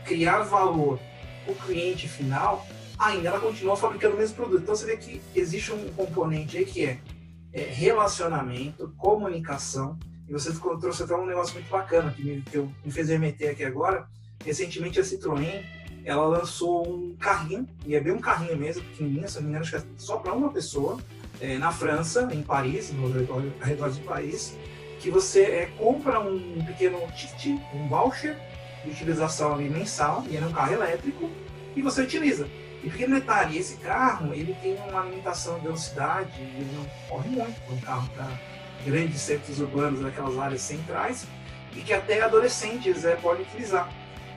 criar 0.04 0.42
valor 0.42 0.98
para 1.44 1.52
o 1.52 1.56
cliente 1.56 2.08
final, 2.08 2.66
ainda 2.98 3.28
ela 3.28 3.40
continua 3.40 3.76
fabricando 3.76 4.16
o 4.16 4.18
mesmo 4.18 4.36
produto. 4.36 4.62
Então 4.62 4.74
você 4.74 4.86
vê 4.86 4.96
que 4.96 5.20
existe 5.34 5.72
um 5.72 5.92
componente 5.92 6.56
aí 6.58 6.64
que 6.64 6.84
é, 6.84 6.98
é 7.52 7.62
relacionamento, 7.62 8.92
comunicação, 8.96 9.98
e 10.28 10.32
você 10.32 10.52
trouxe 10.52 11.02
até 11.02 11.14
um 11.14 11.24
negócio 11.24 11.54
muito 11.54 11.70
bacana 11.70 12.10
que, 12.10 12.22
me, 12.22 12.42
que 12.42 12.56
eu 12.56 12.70
me 12.84 12.90
fez 12.90 13.08
remeter 13.08 13.52
aqui 13.52 13.64
agora. 13.64 14.06
Recentemente 14.44 15.00
a 15.00 15.02
Citroën 15.02 15.64
ela 16.04 16.26
lançou 16.26 16.88
um 16.88 17.16
carrinho, 17.16 17.68
e 17.86 17.94
é 17.94 18.00
bem 18.00 18.12
um 18.12 18.20
carrinho 18.20 18.56
mesmo, 18.56 18.82
pequenininho, 18.82 19.28
se 19.28 19.36
não 19.36 19.42
me 19.42 19.48
engano, 19.50 19.64
acho 19.64 19.72
que 19.72 19.76
é 19.76 19.82
só 19.98 20.16
para 20.16 20.32
uma 20.32 20.50
pessoa, 20.50 20.98
é, 21.40 21.58
na 21.58 21.70
França, 21.70 22.28
em 22.32 22.42
Paris, 22.42 22.92
no 22.92 23.06
arredor 23.60 23.90
de 23.90 24.00
Paris, 24.00 24.56
que 25.00 25.10
você 25.10 25.42
é, 25.42 25.66
compra 25.76 26.18
um 26.20 26.64
pequeno 26.64 26.98
ticket, 27.14 27.60
um 27.74 27.88
voucher 27.88 28.38
de 28.84 28.90
utilização 28.90 29.54
ali 29.54 29.68
mensal, 29.68 30.24
e 30.30 30.36
é 30.36 30.40
um 30.40 30.52
carro 30.52 30.72
elétrico, 30.72 31.30
e 31.76 31.82
você 31.82 32.02
utiliza. 32.02 32.48
E 32.82 32.90
pequeno 32.90 33.16
detalhe, 33.16 33.58
esse 33.58 33.76
carro 33.76 34.32
ele 34.32 34.54
tem 34.62 34.76
uma 34.88 35.02
limitação 35.02 35.56
de 35.56 35.62
velocidade, 35.62 36.30
ele 36.40 36.70
não 36.74 36.84
corre 37.08 37.28
muito, 37.28 37.60
é 37.68 37.72
um 37.72 37.80
carro 37.80 38.08
para 38.14 38.28
grandes 38.84 39.20
centros 39.20 39.60
urbanos, 39.60 40.00
naquelas 40.00 40.38
áreas 40.38 40.60
centrais, 40.60 41.26
e 41.74 41.80
que 41.80 41.92
até 41.92 42.22
adolescentes 42.22 43.04
é, 43.04 43.16
podem 43.16 43.42
utilizar. 43.42 43.92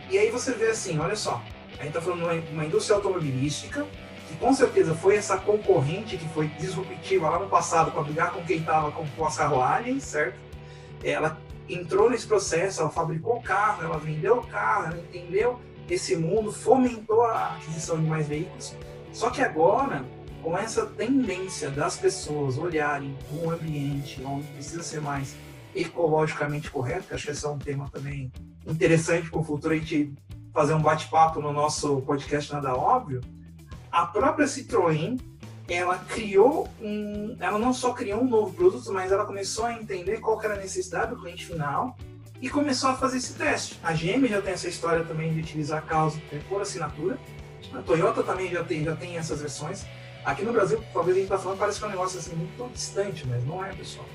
E 0.10 0.18
aí 0.18 0.30
você 0.32 0.54
vê 0.54 0.68
assim, 0.68 1.00
olha 1.00 1.16
só, 1.16 1.42
a 1.74 1.84
gente 1.84 1.88
está 1.88 2.02
falando 2.02 2.42
de 2.42 2.54
uma 2.54 2.66
indústria 2.66 2.96
automobilística, 2.96 3.86
que 4.28 4.36
com 4.38 4.54
certeza 4.54 4.96
foi 4.96 5.16
essa 5.16 5.38
concorrente 5.38 6.18
que 6.18 6.28
foi 6.30 6.48
disruptiva 6.48 7.30
lá 7.30 7.40
no 7.40 7.48
passado 7.48 7.92
para 7.92 8.02
brigar 8.02 8.32
com 8.32 8.44
quem 8.44 8.58
estava 8.58 8.92
com 8.92 9.26
as 9.26 9.38
carruagens, 9.38 10.04
certo? 10.04 10.40
Ela 11.04 11.38
entrou 11.70 12.10
nesse 12.10 12.28
processo, 12.28 12.82
ela 12.82 12.90
fabricou 12.90 13.38
o 13.38 13.42
carro, 13.42 13.84
ela 13.84 13.98
vendeu 13.98 14.38
o 14.38 14.48
carro, 14.48 14.88
ela 14.88 14.98
entendeu 15.00 15.60
esse 15.94 16.16
mundo, 16.16 16.52
fomentou 16.52 17.22
a 17.24 17.56
aquisição 17.56 17.98
de 18.02 18.08
mais 18.08 18.28
veículos. 18.28 18.74
Só 19.12 19.30
que 19.30 19.42
agora, 19.42 20.06
com 20.42 20.58
essa 20.58 20.86
tendência 20.86 21.70
das 21.70 21.98
pessoas 21.98 22.58
olharem 22.58 23.16
um 23.34 23.50
ambiente 23.50 24.22
onde 24.24 24.48
precisa 24.48 24.82
ser 24.82 25.02
mais 25.02 25.36
ecologicamente 25.76 26.72
correto, 26.72 27.14
acho 27.14 27.26
que 27.26 27.32
esse 27.32 27.46
é 27.46 27.50
um 27.50 27.60
tema 27.60 27.90
também 27.90 28.32
interessante 28.66 29.30
para 29.30 29.40
o 29.40 29.44
futuro 29.44 29.74
a 29.74 29.78
gente 29.78 30.14
fazer 30.54 30.74
um 30.74 30.82
bate-papo 30.82 31.42
no 31.42 31.52
nosso 31.52 32.02
podcast 32.02 32.52
Nada 32.54 32.74
Óbvio, 32.76 33.22
a 33.92 34.06
própria 34.06 34.46
Citroën 34.46 35.20
ela 35.68 35.98
criou 36.00 36.68
um, 36.82 37.36
ela 37.40 37.58
não 37.58 37.74
só 37.74 37.94
criou 37.94 38.22
um 38.22 38.30
novo 38.30 38.54
produto, 38.54 38.92
mas 38.92 39.12
ela 39.12 39.26
começou 39.26 39.66
a 39.66 39.74
entender 39.74 40.20
qual 40.20 40.42
era 40.42 40.56
a 40.56 40.58
necessidade 40.58 41.12
do 41.12 41.22
cliente 41.22 41.46
final 41.46 41.96
e 42.42 42.50
começou 42.50 42.90
a 42.90 42.96
fazer 42.96 43.18
esse 43.18 43.34
teste. 43.34 43.80
A 43.84 43.94
GM 43.94 44.28
já 44.28 44.42
tem 44.42 44.54
essa 44.54 44.68
história 44.68 45.04
também 45.04 45.32
de 45.34 45.42
utilizar 45.42 45.86
carros 45.86 46.16
por 46.50 46.62
assinatura. 46.62 47.18
A 47.74 47.82
Toyota 47.84 48.24
também 48.24 48.52
já 48.52 48.64
tem, 48.64 48.84
já 48.84 48.96
tem 48.96 49.18
essas 49.18 49.42
versões. 49.42 49.86
Aqui 50.26 50.44
no 50.44 50.52
Brasil, 50.52 50.84
talvez 50.92 51.16
a 51.16 51.20
gente 51.20 51.32
está 51.32 51.38
falando, 51.38 51.60
parece 51.60 51.78
que 51.78 51.86
é 51.86 51.88
um 51.88 51.92
negócio 51.92 52.20
assim 52.20 52.36
muito 52.36 52.74
distante, 52.74 53.28
mas 53.28 53.46
não 53.46 53.64
é, 53.64 53.72
pessoal. 53.74 54.06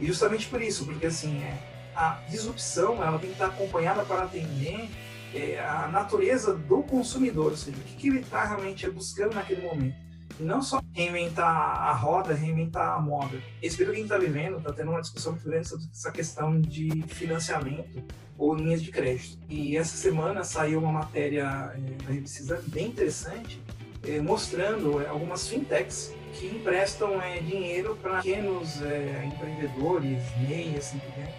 E 0.00 0.06
justamente 0.06 0.48
por 0.48 0.60
isso, 0.60 0.86
porque 0.86 1.06
assim, 1.06 1.42
é, 1.42 1.58
a 1.94 2.20
disrupção 2.28 3.02
ela 3.02 3.18
tem 3.18 3.30
que 3.30 3.34
estar 3.34 3.46
acompanhada 3.46 4.04
para 4.04 4.24
atender 4.24 4.88
é, 5.34 5.60
a 5.60 5.88
natureza 5.88 6.54
do 6.54 6.82
consumidor, 6.82 7.50
ou 7.50 7.56
seja, 7.56 7.76
o 7.76 7.80
que, 7.80 7.96
que 7.96 8.08
ele 8.08 8.20
está 8.20 8.44
realmente 8.44 8.88
buscando 8.90 9.34
naquele 9.34 9.62
momento. 9.62 9.96
Não 10.38 10.60
só 10.60 10.82
reinventar 10.92 11.48
a 11.48 11.92
roda, 11.92 12.34
reinventar 12.34 12.96
a 12.96 13.00
moda. 13.00 13.38
Esse 13.62 13.76
período 13.76 13.94
que 13.94 14.00
a 14.00 14.04
gente 14.04 14.12
está 14.12 14.18
vivendo, 14.18 14.58
está 14.58 14.72
tendo 14.72 14.90
uma 14.90 15.00
discussão 15.00 15.32
muito 15.32 15.48
grande 15.48 15.68
sobre 15.68 15.86
essa 15.90 16.10
questão 16.10 16.60
de 16.60 17.02
financiamento 17.08 18.02
ou 18.38 18.54
linhas 18.54 18.82
de 18.82 18.90
crédito. 18.90 19.38
E 19.48 19.76
essa 19.76 19.96
semana 19.96 20.44
saiu 20.44 20.80
uma 20.80 20.92
matéria 20.92 21.72
é, 21.74 22.12
revista 22.12 22.62
bem 22.66 22.88
interessante, 22.88 23.60
é, 24.04 24.20
mostrando 24.20 25.00
é, 25.00 25.06
algumas 25.08 25.48
fintechs 25.48 26.12
que 26.34 26.46
emprestam 26.46 27.20
é, 27.20 27.40
dinheiro 27.40 27.96
para 28.02 28.16
pequenos 28.16 28.82
é, 28.82 29.24
empreendedores, 29.24 30.22
MEI, 30.46 30.76
assim 30.76 30.98
por 30.98 31.12
diante, 31.12 31.34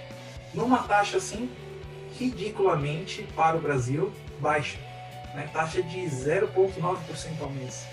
numa 0.54 0.80
taxa 0.80 1.18
assim 1.18 1.50
ridiculamente 2.18 3.28
para 3.36 3.56
o 3.56 3.62
Brasil 3.62 4.12
baixa, 4.40 4.80
né? 5.36 5.48
taxa 5.54 5.84
de 5.84 6.00
0,9% 6.00 6.98
ao 7.42 7.50
mês. 7.52 7.86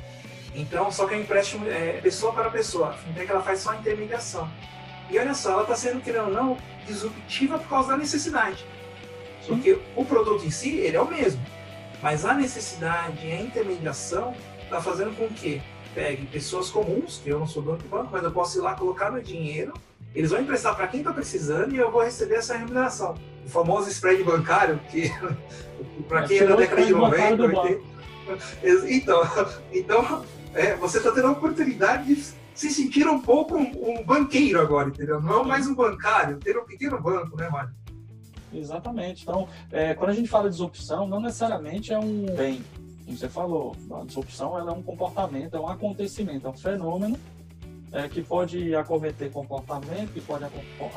Então, 0.55 0.91
só 0.91 1.07
que 1.07 1.15
é 1.15 1.19
empréstimo 1.19 1.67
é 1.69 2.01
pessoa 2.01 2.33
para 2.33 2.49
pessoa, 2.51 2.91
a 2.91 2.93
fintech 2.93 3.31
ela 3.31 3.43
faz 3.43 3.61
só 3.61 3.71
a 3.71 3.77
intermediação. 3.77 4.49
E 5.11 5.19
olha 5.19 5.35
só, 5.35 5.53
ela 5.53 5.63
está 5.63 5.75
sendo, 5.75 6.01
querendo 6.01 6.27
ou 6.27 6.33
não, 6.33 6.59
disruptiva 6.87 7.59
por 7.59 7.69
causa 7.69 7.91
da 7.91 7.97
necessidade. 7.97 8.65
Porque 9.47 9.79
o 9.95 10.05
produto 10.05 10.45
em 10.45 10.51
si, 10.51 10.77
ele 10.77 10.97
é 10.97 11.01
o 11.01 11.07
mesmo. 11.07 11.45
Mas 12.03 12.25
a 12.25 12.35
necessidade 12.35 13.31
a 13.31 13.41
intermediação 13.41 14.35
está 14.63 14.81
fazendo 14.81 15.17
com 15.17 15.29
que 15.29 15.61
pegue 15.95 16.27
pessoas 16.27 16.71
comuns, 16.71 17.21
que 17.23 17.31
eu 17.31 17.39
não 17.39 17.47
sou 17.47 17.63
dono 17.63 17.79
do 17.79 17.89
banco, 17.89 18.09
mas 18.13 18.23
eu 18.23 18.33
posso 18.33 18.59
ir 18.59 18.63
lá 18.63 18.75
colocar 18.75 19.11
meu 19.11 19.23
dinheiro, 19.23 19.73
eles 20.15 20.31
vão 20.31 20.41
emprestar 20.41 20.75
para 20.77 20.87
quem 20.87 21.01
está 21.01 21.13
precisando 21.13 21.75
e 21.75 21.79
eu 21.79 21.91
vou 21.91 22.03
receber 22.03 22.37
essa 22.37 22.57
remuneração. 22.57 23.15
O 23.45 23.49
famoso 23.49 23.89
spread 23.91 24.23
bancário, 24.23 24.81
que 24.91 25.11
para 26.09 26.27
quem 26.27 26.39
é 26.39 26.47
da 26.47 26.57
década 26.57 26.85
de 26.85 26.93
90, 26.93 27.43
80, 27.43 27.81
então, 28.89 29.23
então 29.73 30.25
é, 30.55 30.75
você 30.77 30.99
está 30.99 31.11
tendo 31.13 31.29
a 31.29 31.33
oportunidade 31.33 32.15
de 32.15 32.23
se 32.55 32.71
sentir 32.71 33.07
um 33.09 33.21
pouco 33.21 33.57
um, 33.57 33.99
um, 34.01 34.05
banqueiro 34.05 34.61
agora, 34.61 34.89
entendeu? 34.89 35.21
Não 35.21 35.45
mais 35.45 35.67
um 35.67 35.75
bancário, 35.75 36.39
ter 36.39 36.57
um 36.57 36.65
pequeno 36.65 37.01
banco, 37.01 37.37
né, 37.37 37.49
Mário? 37.49 37.75
Exatamente. 38.53 39.23
Então, 39.23 39.49
é, 39.73 39.95
quando 39.95 40.11
a 40.11 40.15
gente 40.15 40.29
fala 40.29 40.45
de 40.45 40.51
desopção, 40.51 41.09
não 41.09 41.21
necessariamente 41.21 41.93
é 41.93 41.99
um 41.99 42.27
bem, 42.37 42.65
como 43.05 43.17
você 43.17 43.29
falou, 43.29 43.77
a 43.93 44.05
disrupção 44.05 44.57
ela 44.57 44.71
é 44.71 44.75
um 44.75 44.83
comportamento, 44.83 45.57
é 45.57 45.61
um 45.61 45.69
acontecimento, 45.69 46.47
é 46.47 46.51
um 46.51 46.57
fenômeno 46.57 47.19
é, 47.91 48.09
que 48.09 48.23
pode 48.23 48.75
acometer 48.77 49.31
comportamento, 49.33 50.13
que 50.13 50.21
pode 50.21 50.45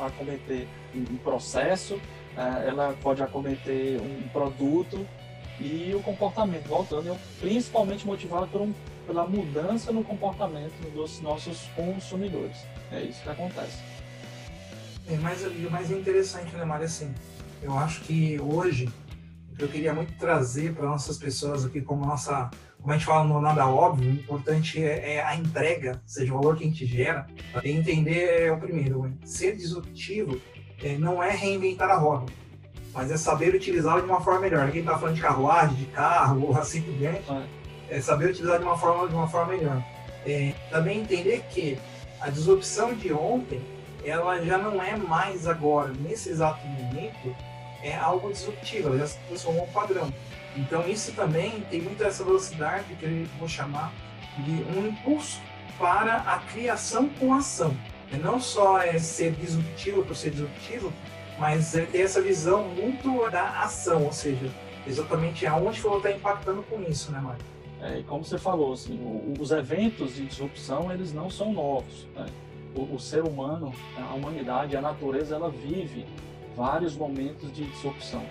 acometer 0.00 0.68
um 0.94 1.16
processo, 1.16 2.00
é, 2.36 2.68
ela 2.68 2.94
pode 3.02 3.22
acometer 3.22 4.00
um 4.00 4.28
produto 4.28 5.04
e 5.60 5.92
o 5.94 6.02
comportamento, 6.02 6.68
voltando, 6.68 7.10
é 7.10 7.16
principalmente 7.40 8.06
motivado 8.06 8.46
por 8.46 8.60
um, 8.60 8.72
pela 9.08 9.26
mudança 9.26 9.90
no 9.90 10.04
comportamento 10.04 10.78
dos 10.92 11.20
nossos 11.22 11.62
consumidores. 11.74 12.58
É 12.92 13.00
isso 13.00 13.22
que 13.22 13.30
acontece. 13.30 13.78
É, 15.08 15.16
mas 15.16 15.42
o 15.42 15.70
mais 15.70 15.90
interessante, 15.90 16.54
né, 16.54 16.64
Mário, 16.66 16.84
assim, 16.84 17.14
eu 17.62 17.76
acho 17.76 18.02
que 18.02 18.38
hoje 18.38 18.86
eu 19.58 19.66
queria 19.66 19.94
muito 19.94 20.12
trazer 20.18 20.74
para 20.74 20.86
nossas 20.86 21.16
pessoas 21.16 21.64
aqui, 21.64 21.80
como 21.80 22.04
nossa, 22.04 22.50
como 22.78 22.92
a 22.92 22.96
gente 22.98 23.06
fala 23.06 23.24
no 23.24 23.40
nada 23.40 23.66
óbvio, 23.66 24.10
o 24.10 24.14
importante 24.14 24.84
é, 24.84 25.14
é 25.14 25.24
a 25.24 25.34
entrega, 25.34 25.92
ou 25.92 26.00
seja, 26.08 26.32
o 26.32 26.36
valor 26.36 26.56
que 26.56 26.64
a 26.64 26.66
gente 26.66 26.84
gera. 26.84 27.26
E 27.64 27.70
entender 27.70 28.42
é 28.42 28.52
o 28.52 28.58
primeiro, 28.58 29.10
ser 29.24 29.56
disruptivo 29.56 30.38
é, 30.82 30.98
não 30.98 31.22
é 31.22 31.30
reinventar 31.30 31.90
a 31.90 31.96
roda, 31.96 32.30
mas 32.92 33.10
é 33.10 33.16
saber 33.16 33.54
utilizá-la 33.54 34.00
de 34.00 34.06
uma 34.06 34.20
forma 34.20 34.40
melhor. 34.40 34.70
Quem 34.70 34.80
está 34.80 34.98
falando 34.98 35.16
de 35.16 35.22
carruagem, 35.22 35.76
de 35.76 35.86
carro, 35.86 36.46
ou 36.46 36.56
assim 36.56 36.82
por 36.82 36.92
diante, 36.94 37.24
é 37.30 37.57
saber 38.00 38.30
utilizar 38.30 38.58
de 38.58 38.64
uma 38.64 38.76
forma, 38.76 39.08
de 39.08 39.14
uma 39.14 39.28
forma 39.28 39.56
melhor. 39.56 39.82
É, 40.26 40.52
também 40.70 41.00
entender 41.00 41.44
que 41.50 41.78
a 42.20 42.28
disrupção 42.28 42.94
de 42.94 43.12
ontem, 43.12 43.60
ela 44.04 44.42
já 44.44 44.58
não 44.58 44.82
é 44.82 44.96
mais 44.96 45.46
agora, 45.46 45.92
nesse 46.00 46.28
exato 46.30 46.66
momento, 46.66 47.34
é 47.82 47.96
algo 47.96 48.32
disruptivo, 48.32 48.88
ela 48.88 48.98
já 48.98 49.06
se 49.06 49.18
transformou 49.28 49.64
um 49.64 49.72
padrão. 49.72 50.12
Então 50.56 50.86
isso 50.88 51.12
também 51.12 51.60
tem 51.70 51.80
muito 51.80 52.02
essa 52.02 52.24
velocidade 52.24 52.94
que 52.94 53.04
eu 53.04 53.26
vou 53.38 53.48
chamar 53.48 53.92
de 54.38 54.50
um 54.76 54.88
impulso 54.88 55.40
para 55.78 56.16
a 56.16 56.38
criação 56.52 57.08
com 57.08 57.32
ação. 57.32 57.76
E 58.12 58.16
não 58.16 58.40
só 58.40 58.80
é 58.80 58.98
ser 58.98 59.32
disruptivo 59.32 60.04
por 60.04 60.16
ser 60.16 60.30
disruptivo, 60.30 60.92
mas 61.38 61.74
é 61.76 61.82
ter 61.82 62.00
essa 62.00 62.20
visão 62.20 62.64
muito 62.64 63.30
da 63.30 63.60
ação, 63.60 64.04
ou 64.04 64.12
seja, 64.12 64.50
exatamente 64.86 65.46
aonde 65.46 65.78
eu 65.78 65.90
vou 65.90 65.98
estar 65.98 66.10
impactando 66.10 66.62
com 66.64 66.82
isso, 66.82 67.12
né, 67.12 67.20
Mário? 67.20 67.44
É, 67.80 68.02
como 68.02 68.24
você 68.24 68.38
falou, 68.38 68.72
assim, 68.72 68.98
os 69.38 69.50
eventos 69.50 70.16
de 70.16 70.26
disrupção, 70.26 70.92
eles 70.92 71.12
não 71.12 71.30
são 71.30 71.52
novos. 71.52 72.06
Né? 72.14 72.26
O, 72.74 72.94
o, 72.94 72.98
ser 72.98 73.22
humano, 73.22 73.72
a 73.96 74.14
humanidade, 74.14 74.76
a 74.76 74.80
natureza, 74.80 75.36
ela 75.36 75.50
vive 75.50 76.04
vários 76.56 76.96
momentos 76.96 77.52
de 77.52 77.64
disrupção. 77.64 78.22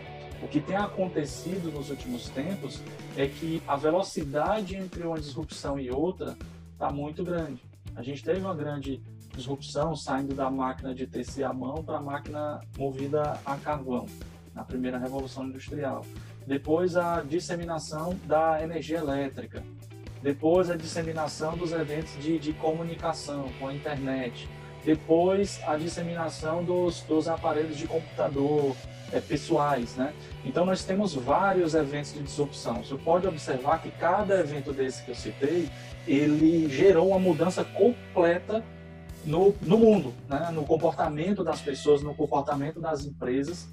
O 0.43 0.47
que 0.47 0.59
tem 0.59 0.75
acontecido 0.75 1.71
nos 1.71 1.89
últimos 1.89 2.29
tempos 2.29 2.81
é 3.15 3.27
que 3.27 3.61
a 3.67 3.75
velocidade 3.75 4.75
entre 4.75 5.03
uma 5.03 5.19
disrupção 5.19 5.79
e 5.79 5.89
outra 5.89 6.37
está 6.73 6.91
muito 6.91 7.23
grande. 7.23 7.61
A 7.95 8.03
gente 8.03 8.23
teve 8.23 8.41
uma 8.41 8.53
grande 8.53 9.01
disrupção 9.35 9.95
saindo 9.95 10.35
da 10.35 10.49
máquina 10.51 10.93
de 10.93 11.07
tecer 11.07 11.43
a 11.43 11.53
mão 11.53 11.83
para 11.83 11.97
a 11.97 12.01
máquina 12.01 12.59
movida 12.77 13.39
a 13.45 13.55
carvão, 13.55 14.05
na 14.53 14.63
primeira 14.63 14.97
revolução 14.97 15.45
industrial. 15.45 16.05
Depois 16.47 16.95
a 16.95 17.21
disseminação 17.21 18.17
da 18.25 18.63
energia 18.63 18.97
elétrica. 18.97 19.63
Depois 20.23 20.71
a 20.71 20.75
disseminação 20.75 21.55
dos 21.55 21.71
eventos 21.71 22.17
de, 22.19 22.39
de 22.39 22.53
comunicação 22.53 23.49
com 23.59 23.67
a 23.67 23.73
internet 23.73 24.49
depois 24.87 25.59
a 25.67 25.75
disseminação 25.75 26.63
dos, 26.63 27.01
dos 27.01 27.27
aparelhos 27.27 27.75
de 27.75 27.85
computador 27.85 28.73
é, 29.11 29.19
pessoais, 29.19 29.97
né? 29.97 30.13
Então 30.45 30.65
nós 30.65 30.85
temos 30.85 31.13
vários 31.13 31.75
eventos 31.75 32.13
de 32.13 32.23
disrupção. 32.23 32.81
Você 32.81 32.95
pode 32.95 33.27
observar 33.27 33.81
que 33.81 33.91
cada 33.91 34.39
evento 34.39 34.71
desse 34.71 35.03
que 35.03 35.11
eu 35.11 35.15
citei, 35.15 35.69
ele 36.07 36.69
gerou 36.69 37.09
uma 37.09 37.19
mudança 37.19 37.65
completa 37.65 38.63
no, 39.25 39.53
no 39.61 39.77
mundo, 39.77 40.13
né? 40.29 40.51
no 40.53 40.63
comportamento 40.63 41.43
das 41.43 41.59
pessoas, 41.59 42.01
no 42.01 42.15
comportamento 42.15 42.79
das 42.79 43.05
empresas, 43.05 43.67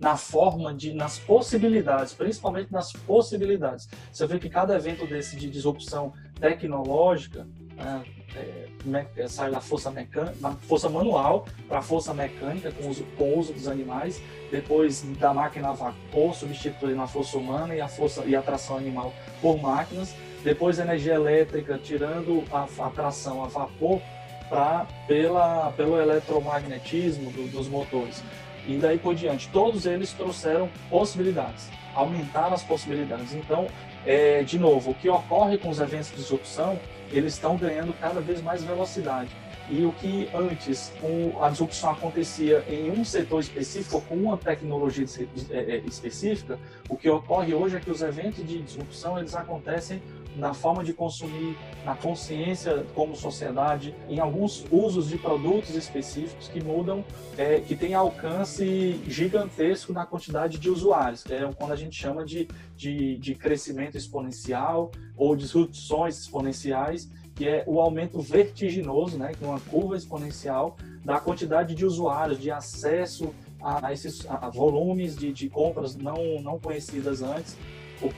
na 0.00 0.16
forma 0.16 0.72
de, 0.74 0.92
nas 0.92 1.18
possibilidades, 1.18 2.12
principalmente 2.12 2.72
nas 2.72 2.92
possibilidades. 2.92 3.88
Você 4.12 4.26
vê 4.26 4.38
que 4.38 4.48
cada 4.48 4.74
evento 4.76 5.06
desse 5.06 5.36
de 5.36 5.48
disrupção 5.48 6.12
tecnológica, 6.40 7.46
né? 7.76 8.04
é, 8.36 9.06
é, 9.16 9.28
sai 9.28 9.50
da 9.50 9.60
força, 9.60 9.90
mecânica, 9.90 10.34
força 10.62 10.88
manual 10.88 11.46
para 11.68 11.78
a 11.78 11.82
força 11.82 12.12
mecânica 12.12 12.70
com, 12.72 12.88
uso, 12.88 13.04
com 13.16 13.24
o 13.24 13.38
uso 13.38 13.52
dos 13.52 13.68
animais, 13.68 14.20
depois 14.50 15.02
da 15.18 15.32
máquina 15.32 15.70
a 15.70 15.72
vapor 15.72 16.34
substituindo 16.34 17.00
a 17.00 17.06
força 17.06 17.38
humana 17.38 17.74
e 17.74 17.80
a 17.80 17.88
força 17.88 18.24
e 18.24 18.34
a 18.34 18.42
tração 18.42 18.76
animal 18.76 19.12
por 19.40 19.60
máquinas, 19.60 20.14
depois 20.42 20.78
energia 20.78 21.14
elétrica 21.14 21.78
tirando 21.78 22.44
a, 22.52 22.66
a 22.86 22.90
tração 22.90 23.44
a 23.44 23.48
vapor 23.48 24.00
pra, 24.48 24.86
pela, 25.06 25.72
pelo 25.72 26.00
eletromagnetismo 26.00 27.30
do, 27.30 27.48
dos 27.50 27.68
motores 27.68 28.22
e 28.66 28.76
daí 28.76 28.98
por 28.98 29.14
diante. 29.14 29.48
Todos 29.48 29.86
eles 29.86 30.12
trouxeram 30.12 30.68
possibilidades, 30.90 31.68
aumentaram 31.94 32.54
as 32.54 32.62
possibilidades. 32.62 33.34
Então, 33.34 33.66
é, 34.06 34.42
de 34.42 34.58
novo, 34.58 34.90
o 34.90 34.94
que 34.94 35.08
ocorre 35.08 35.58
com 35.58 35.68
os 35.68 35.80
eventos 35.80 36.10
de 36.10 36.16
disrupção 36.16 36.78
eles 37.10 37.34
estão 37.34 37.56
ganhando 37.56 37.92
cada 38.00 38.20
vez 38.20 38.42
mais 38.42 38.62
velocidade. 38.62 39.30
E 39.70 39.84
o 39.84 39.92
que 39.92 40.28
antes 40.34 40.92
com 41.00 41.42
a 41.42 41.48
disrupção 41.48 41.90
acontecia 41.90 42.62
em 42.68 42.90
um 42.90 43.02
setor 43.02 43.40
específico, 43.40 44.00
com 44.02 44.14
uma 44.14 44.36
tecnologia 44.36 45.06
é, 45.50 45.58
é, 45.58 45.76
específica, 45.86 46.58
o 46.88 46.96
que 46.96 47.08
ocorre 47.08 47.54
hoje 47.54 47.76
é 47.76 47.80
que 47.80 47.90
os 47.90 48.02
eventos 48.02 48.46
de 48.46 48.60
disrupção 48.60 49.18
eles 49.18 49.34
acontecem 49.34 50.02
na 50.36 50.52
forma 50.52 50.82
de 50.82 50.92
consumir, 50.92 51.56
na 51.84 51.94
consciência 51.94 52.84
como 52.94 53.14
sociedade, 53.14 53.94
em 54.08 54.18
alguns 54.18 54.64
usos 54.70 55.08
de 55.08 55.18
produtos 55.18 55.74
específicos 55.74 56.48
que 56.48 56.62
mudam, 56.62 57.04
é, 57.36 57.60
que 57.60 57.76
tem 57.76 57.94
alcance 57.94 59.00
gigantesco 59.06 59.92
na 59.92 60.04
quantidade 60.04 60.58
de 60.58 60.68
usuários, 60.68 61.22
que 61.22 61.32
é 61.32 61.50
quando 61.52 61.72
a 61.72 61.76
gente 61.76 61.96
chama 61.96 62.24
de, 62.24 62.48
de, 62.76 63.16
de 63.18 63.34
crescimento 63.34 63.96
exponencial 63.96 64.90
ou 65.16 65.36
disrupções 65.36 66.18
exponenciais, 66.18 67.10
que 67.34 67.48
é 67.48 67.64
o 67.66 67.80
aumento 67.80 68.20
vertiginoso, 68.20 69.18
né, 69.18 69.32
que 69.36 69.44
é 69.44 69.46
uma 69.46 69.60
curva 69.60 69.96
exponencial 69.96 70.76
da 71.04 71.18
quantidade 71.18 71.74
de 71.74 71.84
usuários, 71.84 72.38
de 72.40 72.50
acesso 72.50 73.34
a, 73.60 73.92
esses 73.92 74.26
a 74.28 74.50
volumes 74.50 75.16
de, 75.16 75.32
de 75.32 75.48
compras 75.48 75.96
não, 75.96 76.40
não 76.40 76.58
conhecidas 76.58 77.22
antes 77.22 77.56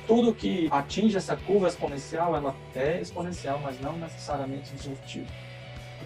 tudo 0.06 0.34
que 0.34 0.68
atinge 0.70 1.16
essa 1.16 1.36
curva 1.36 1.68
exponencial, 1.68 2.34
ela 2.34 2.54
é 2.74 3.00
exponencial, 3.00 3.60
mas 3.62 3.80
não 3.80 3.96
necessariamente 3.96 4.74
disruptiva. 4.74 5.26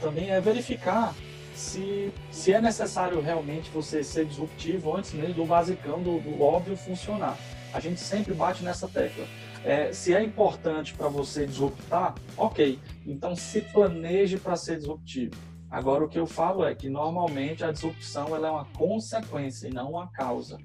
Também 0.01 0.31
é 0.31 0.41
verificar 0.41 1.15
se, 1.55 2.13
se 2.31 2.53
é 2.53 2.61
necessário 2.61 3.21
realmente 3.21 3.71
você 3.71 4.03
ser 4.03 4.25
disruptivo 4.25 4.97
antes 4.97 5.13
mesmo 5.13 5.35
do 5.35 5.45
basicão, 5.45 6.03
do, 6.03 6.19
do 6.21 6.43
óbvio 6.43 6.77
funcionar. 6.77 7.37
A 7.73 7.81
gente 7.81 8.01
sempre 8.01 8.35
bate 8.35 8.65
nessa 8.65 8.89
tecla. 8.89 9.27
É, 9.63 9.93
se 9.93 10.15
é 10.15 10.23
importante 10.23 10.95
para 10.95 11.09
você 11.09 11.47
disruptar, 11.47 12.15
ok. 12.37 12.79
Então 13.07 13.37
se 13.37 13.61
planeje 13.61 14.39
para 14.39 14.57
ser 14.57 14.79
disruptivo. 14.79 15.35
Agora 15.71 16.05
o 16.05 16.09
que 16.09 16.19
eu 16.19 16.27
falo 16.27 16.65
é 16.65 16.75
que 16.75 16.89
normalmente 16.89 17.63
a 17.63 17.71
disrupção 17.71 18.35
ela 18.35 18.49
é 18.49 18.51
uma 18.51 18.65
consequência 18.77 19.69
e 19.69 19.71
não 19.71 19.91
uma 19.91 20.11
causa. 20.11 20.59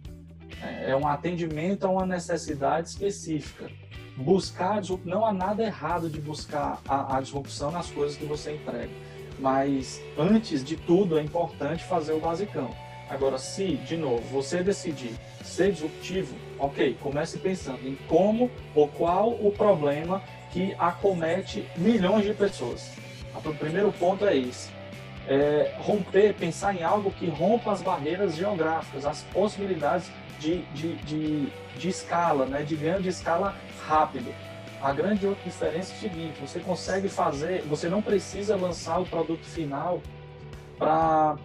É 0.62 0.96
um 0.96 1.08
atendimento 1.08 1.86
a 1.86 1.90
uma 1.90 2.06
necessidade 2.06 2.90
específica. 2.90 3.70
Buscar, 4.18 4.82
não 5.04 5.26
há 5.26 5.34
nada 5.34 5.64
errado 5.64 6.10
de 6.10 6.22
buscar 6.22 6.80
a, 6.88 7.18
a 7.18 7.22
disrupção 7.22 7.72
nas 7.72 7.90
coisas 7.92 8.16
que 8.18 8.26
você 8.26 8.54
entrega, 8.54 8.92
mas 9.38 10.02
antes 10.18 10.64
de 10.64 10.78
tudo 10.78 11.20
é 11.20 11.22
importante 11.22 11.84
fazer 11.84 12.14
o 12.14 12.20
basicão. 12.20 12.74
Agora, 13.10 13.38
se, 13.38 13.76
de 13.76 13.98
novo, 13.98 14.22
você 14.32 14.64
decidir 14.64 15.12
ser 15.44 15.72
disruptivo, 15.74 16.36
ok, 16.58 16.98
comece 17.02 17.38
pensando 17.38 17.88
em 17.88 17.96
como 18.08 18.50
ou 18.74 18.88
qual 18.88 19.32
o 19.32 19.52
problema 19.52 20.24
que 20.52 20.74
acomete 20.80 21.68
milhões 21.78 22.26
de 22.26 22.34
pessoas. 22.34 22.92
O 23.36 23.54
primeiro 23.54 23.92
ponto 23.92 24.26
é 24.26 24.36
esse. 24.36 24.70
É 25.28 25.74
romper, 25.80 26.34
pensar 26.36 26.76
em 26.76 26.84
algo 26.84 27.12
que 27.12 27.28
rompa 27.28 27.72
as 27.72 27.82
barreiras 27.82 28.36
geográficas, 28.36 29.06
as 29.06 29.24
possibilidades 29.24 30.12
de, 30.40 30.62
de, 30.74 30.96
de, 30.98 31.50
de 31.78 31.90
escala, 31.90 32.46
né? 32.46 32.62
de 32.62 32.76
ganho 32.76 33.02
de 33.02 33.10
escala 33.10 33.56
rápido. 33.88 34.34
A 34.82 34.94
grande 34.94 35.26
outra 35.26 35.44
diferença 35.44 35.94
é 35.94 35.96
o 35.96 36.00
seguinte: 36.00 36.40
você 36.40 36.60
consegue 36.60 37.10
fazer, 37.10 37.64
você 37.64 37.90
não 37.90 38.02
precisa 38.02 38.56
lançar 38.56 39.00
o 39.00 39.06
produto 39.06 39.44
final 39.44 40.02
para 40.78 41.38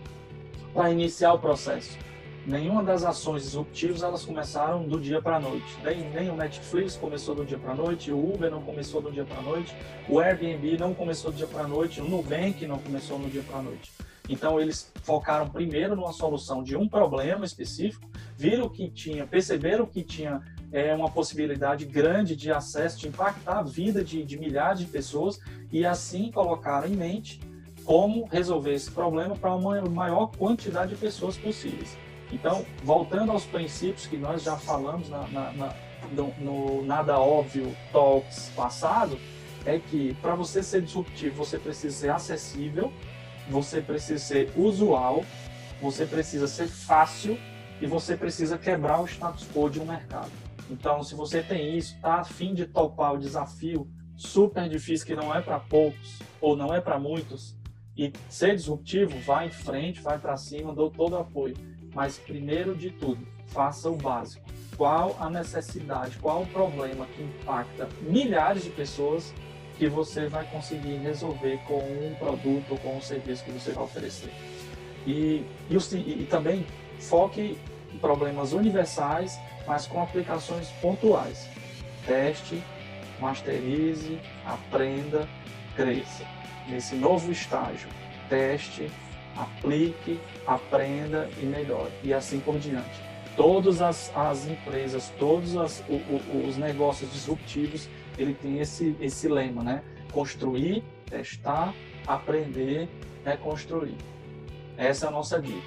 iniciar 0.90 1.32
o 1.32 1.38
processo. 1.38 1.96
Nenhuma 2.46 2.82
das 2.82 3.04
ações 3.04 3.42
disruptivas 3.42 4.02
elas 4.02 4.24
começaram 4.24 4.88
do 4.88 4.98
dia 4.98 5.20
para 5.20 5.36
a 5.36 5.40
noite. 5.40 5.76
Nem, 5.84 6.08
nem 6.10 6.30
o 6.30 6.36
Netflix 6.36 6.96
começou 6.96 7.34
do 7.34 7.44
dia 7.44 7.58
para 7.58 7.72
a 7.72 7.74
noite, 7.74 8.10
o 8.10 8.34
Uber 8.34 8.50
não 8.50 8.62
começou 8.62 9.02
do 9.02 9.12
dia 9.12 9.24
para 9.24 9.38
a 9.38 9.42
noite, 9.42 9.74
o 10.08 10.18
Airbnb 10.18 10.78
não 10.78 10.94
começou 10.94 11.30
do 11.30 11.36
dia 11.36 11.46
para 11.46 11.64
a 11.64 11.68
noite, 11.68 12.00
o 12.00 12.04
Nubank 12.04 12.66
não 12.66 12.78
começou 12.78 13.18
no 13.18 13.28
dia 13.28 13.42
para 13.42 13.58
a 13.58 13.62
noite. 13.62 13.92
Então 14.28 14.60
eles 14.60 14.90
focaram 15.02 15.48
primeiro 15.50 15.94
numa 15.94 16.12
solução 16.12 16.62
de 16.62 16.76
um 16.76 16.88
problema 16.88 17.44
específico, 17.44 18.08
viram 18.36 18.68
que 18.68 18.88
tinha, 18.88 19.26
perceberam 19.26 19.84
que 19.84 20.02
tinha 20.02 20.40
é, 20.72 20.94
uma 20.94 21.10
possibilidade 21.10 21.84
grande 21.84 22.34
de 22.34 22.50
acesso, 22.50 23.00
de 23.00 23.08
impactar 23.08 23.58
a 23.58 23.62
vida 23.62 24.02
de, 24.02 24.24
de 24.24 24.38
milhares 24.38 24.80
de 24.80 24.86
pessoas 24.86 25.38
e 25.70 25.84
assim 25.84 26.30
colocaram 26.30 26.88
em 26.88 26.96
mente 26.96 27.40
como 27.84 28.24
resolver 28.26 28.72
esse 28.72 28.90
problema 28.90 29.36
para 29.36 29.54
uma 29.54 29.82
maior 29.82 30.28
quantidade 30.28 30.94
de 30.94 31.00
pessoas 31.00 31.36
possíveis. 31.36 31.98
Então, 32.32 32.64
voltando 32.84 33.32
aos 33.32 33.44
princípios 33.44 34.06
que 34.06 34.16
nós 34.16 34.42
já 34.42 34.56
falamos 34.56 35.08
na, 35.08 35.26
na, 35.28 35.52
na, 35.52 35.74
no, 36.12 36.34
no, 36.38 36.84
Nada 36.84 37.18
Óbvio 37.18 37.74
Talks 37.92 38.50
passado, 38.54 39.18
é 39.64 39.78
que 39.78 40.14
para 40.14 40.34
você 40.34 40.62
ser 40.62 40.82
disruptivo, 40.82 41.36
você 41.36 41.58
precisa 41.58 41.96
ser 41.96 42.10
acessível, 42.10 42.92
você 43.50 43.80
precisa 43.80 44.18
ser 44.18 44.52
usual, 44.56 45.24
você 45.82 46.06
precisa 46.06 46.46
ser 46.46 46.68
fácil 46.68 47.36
e 47.80 47.86
você 47.86 48.16
precisa 48.16 48.56
quebrar 48.56 49.00
o 49.00 49.06
status 49.06 49.46
quo 49.52 49.68
de 49.68 49.80
um 49.80 49.86
mercado. 49.86 50.30
Então, 50.70 51.02
se 51.02 51.14
você 51.14 51.42
tem 51.42 51.76
isso, 51.76 51.96
está 51.96 52.20
a 52.20 52.24
fim 52.24 52.54
de 52.54 52.64
topar 52.66 53.14
o 53.14 53.18
desafio 53.18 53.90
super 54.16 54.68
difícil 54.68 55.06
que 55.06 55.16
não 55.16 55.34
é 55.34 55.40
para 55.40 55.58
poucos 55.58 56.20
ou 56.40 56.56
não 56.56 56.72
é 56.72 56.80
para 56.80 56.98
muitos 56.98 57.58
e 57.96 58.12
ser 58.28 58.54
disruptivo, 58.54 59.18
vá 59.20 59.44
em 59.44 59.50
frente, 59.50 60.00
vai 60.00 60.18
para 60.18 60.36
cima, 60.36 60.74
dou 60.74 60.90
todo 60.90 61.14
o 61.14 61.18
apoio. 61.18 61.54
Mas 61.94 62.18
primeiro 62.18 62.74
de 62.74 62.90
tudo, 62.90 63.26
faça 63.46 63.90
o 63.90 63.96
básico. 63.96 64.44
Qual 64.76 65.16
a 65.20 65.28
necessidade, 65.28 66.16
qual 66.18 66.42
o 66.42 66.46
problema 66.46 67.06
que 67.06 67.22
impacta 67.22 67.88
milhares 68.02 68.64
de 68.64 68.70
pessoas 68.70 69.34
que 69.80 69.88
você 69.88 70.28
vai 70.28 70.44
conseguir 70.44 70.96
resolver 70.96 71.58
com 71.66 71.78
um 71.78 72.14
produto 72.18 72.72
ou 72.72 72.78
com 72.78 72.98
um 72.98 73.00
serviço 73.00 73.42
que 73.42 73.50
você 73.50 73.72
vai 73.72 73.84
oferecer. 73.84 74.30
E, 75.06 75.42
e, 75.70 75.96
e 75.96 76.26
também 76.28 76.66
foque 76.98 77.58
em 77.90 77.98
problemas 77.98 78.52
universais, 78.52 79.40
mas 79.66 79.86
com 79.86 80.02
aplicações 80.02 80.68
pontuais. 80.82 81.48
Teste, 82.06 82.62
masterize, 83.18 84.20
aprenda, 84.44 85.26
cresça. 85.74 86.26
Nesse 86.68 86.94
novo 86.94 87.32
estágio, 87.32 87.88
teste, 88.28 88.90
aplique, 89.36 90.20
aprenda 90.46 91.28
e 91.40 91.44
melhore. 91.44 91.92
E 92.02 92.12
assim 92.12 92.40
por 92.40 92.58
diante. 92.58 93.00
Todas 93.36 93.80
as, 93.80 94.12
as 94.14 94.46
empresas, 94.46 95.12
todos 95.18 95.56
as, 95.56 95.80
o, 95.88 95.94
o, 95.94 96.46
os 96.48 96.56
negócios 96.56 97.10
disruptivos 97.12 97.88
ele 98.18 98.34
tem 98.34 98.58
esse, 98.58 98.96
esse 99.00 99.28
lema, 99.28 99.62
né? 99.62 99.82
Construir, 100.12 100.82
testar, 101.08 101.74
aprender, 102.06 102.88
reconstruir. 103.24 103.96
Essa 104.76 105.06
é 105.06 105.08
a 105.08 105.12
nossa 105.12 105.40
dica. 105.40 105.66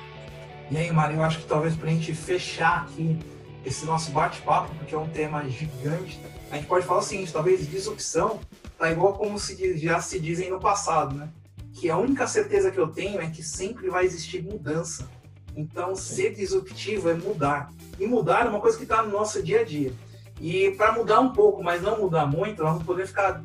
E 0.70 0.78
aí, 0.78 0.92
Mário, 0.92 1.18
eu 1.18 1.24
acho 1.24 1.40
que 1.40 1.48
talvez 1.48 1.76
para 1.76 1.88
a 1.88 1.92
gente 1.92 2.14
fechar 2.14 2.84
aqui 2.84 3.18
esse 3.66 3.86
nosso 3.86 4.12
bate-papo, 4.12 4.74
porque 4.76 4.94
é 4.94 4.98
um 4.98 5.08
tema 5.10 5.48
gigante, 5.48 6.20
a 6.52 6.56
gente 6.56 6.68
pode 6.68 6.86
falar 6.86 7.00
o 7.00 7.04
seguinte, 7.04 7.32
talvez 7.32 7.68
disrupção 7.70 8.40
tá 8.78 8.92
igual 8.92 9.14
como 9.14 9.40
se, 9.40 9.78
já 9.78 10.02
se 10.02 10.20
dizem 10.20 10.50
no 10.50 10.60
passado, 10.60 11.16
né? 11.16 11.30
Que 11.74 11.90
a 11.90 11.98
única 11.98 12.28
certeza 12.28 12.72
que 12.72 12.78
eu 12.78 12.88
tenho 12.88 13.20
é 13.20 13.30
que 13.30 13.44
sempre 13.44 13.90
vai 13.90 14.06
existir 14.06 14.44
mudança. 14.44 15.10
Então, 15.56 15.96
ser 15.96 16.34
disruptivo 16.34 17.10
é 17.10 17.14
mudar. 17.14 17.70
E 18.00 18.08
mudar 18.08 18.46
é 18.46 18.50
uma 18.50 18.60
coisa 18.60 18.78
que 18.78 18.84
está 18.84 19.04
no 19.04 19.12
nosso 19.12 19.42
dia 19.44 19.62
a 19.62 19.64
dia. 19.64 19.94
E 20.42 20.72
para 20.72 20.92
mudar 20.94 21.20
um 21.20 21.32
pouco, 21.32 21.64
mas 21.64 21.82
não 21.82 22.00
mudar 22.00 22.26
muito, 22.26 22.64
nós 22.64 22.74
vamos 22.74 22.86
poder 22.86 23.08
ficar 23.08 23.44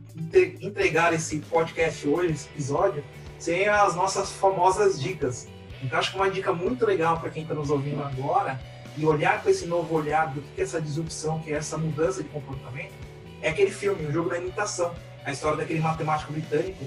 entregar 0.61 1.13
esse 1.13 1.39
podcast 1.41 2.09
hoje, 2.09 2.33
esse 2.33 2.49
episódio, 2.49 3.05
sem 3.39 3.69
as 3.69 3.95
nossas 3.95 4.33
famosas 4.33 5.01
dicas. 5.01 5.47
Então 5.83 5.99
acho 5.99 6.11
que 6.11 6.17
uma 6.17 6.31
dica 6.31 6.53
muito 6.53 6.85
legal 6.85 7.21
para 7.21 7.31
quem 7.31 7.43
está 7.43 7.55
nos 7.55 7.71
ouvindo 7.71 8.03
agora 8.03 8.61
e 8.97 9.07
olhar 9.07 9.43
com 9.43 9.49
esse 9.49 9.67
novo 9.67 9.95
olhar 9.95 10.35
do 10.35 10.41
que 10.41 10.61
é 10.61 10.65
essa 10.65 10.81
disrupção, 10.81 11.39
que 11.41 11.53
é 11.53 11.57
essa 11.57 11.79
mudança 11.79 12.23
de 12.23 12.29
comportamento, 12.31 12.93
é 13.41 13.51
aquele 13.51 13.71
filme, 13.71 14.05
o 14.07 14.13
jogo 14.13 14.31
da 14.31 14.39
imitação, 14.39 14.93
a 15.25 15.31
história 15.31 15.59
daquele 15.59 15.79
matemático 15.81 16.33
britânico 16.33 16.85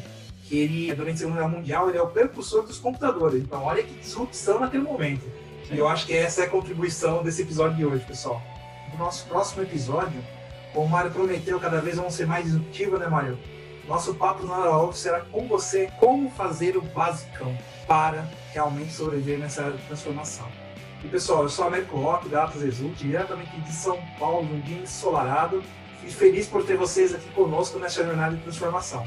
ele, 0.57 0.93
durante 0.93 1.15
a 1.15 1.17
Segunda 1.17 1.37
Guerra 1.37 1.49
Mundial, 1.49 1.89
ele 1.89 1.97
é 1.97 2.01
o 2.01 2.07
precursor 2.07 2.63
dos 2.63 2.77
computadores. 2.77 3.41
Então, 3.41 3.63
olha 3.63 3.83
que 3.83 3.93
disrupção 3.95 4.59
naquele 4.59 4.83
momento. 4.83 5.23
E 5.71 5.77
eu 5.77 5.87
acho 5.87 6.05
que 6.05 6.13
essa 6.13 6.41
é 6.41 6.45
a 6.45 6.49
contribuição 6.49 7.23
desse 7.23 7.41
episódio 7.41 7.77
de 7.77 7.85
hoje, 7.85 8.03
pessoal. 8.05 8.41
No 8.91 8.99
nosso 8.99 9.25
próximo 9.27 9.63
episódio, 9.63 10.21
como 10.73 10.85
o 10.85 10.89
Mário 10.89 11.11
prometeu, 11.11 11.59
cada 11.59 11.79
vez 11.79 11.95
vamos 11.95 12.13
ser 12.13 12.25
mais 12.25 12.45
disruptivos, 12.45 12.99
né, 12.99 13.07
Mário? 13.07 13.37
Nosso 13.87 14.13
papo 14.15 14.45
no 14.45 14.53
Hora 14.53 14.93
será 14.93 15.21
com 15.21 15.47
você 15.47 15.89
como 15.99 16.29
fazer 16.31 16.77
o 16.77 16.81
basicão 16.81 17.57
para 17.87 18.25
realmente 18.53 18.93
sobreviver 18.93 19.39
nessa 19.39 19.73
transformação. 19.87 20.47
E 21.03 21.07
pessoal, 21.07 21.43
eu 21.43 21.49
sou 21.49 21.65
Américo 21.65 21.97
Rock, 21.97 22.29
da 22.29 22.43
Atlas 22.43 22.63
Exult, 22.63 22.95
diretamente 22.97 23.59
de 23.59 23.73
São 23.73 23.99
Paulo, 24.19 24.47
num 24.47 24.59
dia 24.61 24.77
ensolarado, 24.77 25.63
e 26.05 26.09
feliz 26.09 26.47
por 26.47 26.63
ter 26.63 26.77
vocês 26.77 27.13
aqui 27.13 27.27
conosco 27.31 27.79
nessa 27.79 28.03
jornada 28.03 28.35
de 28.35 28.43
transformação. 28.43 29.05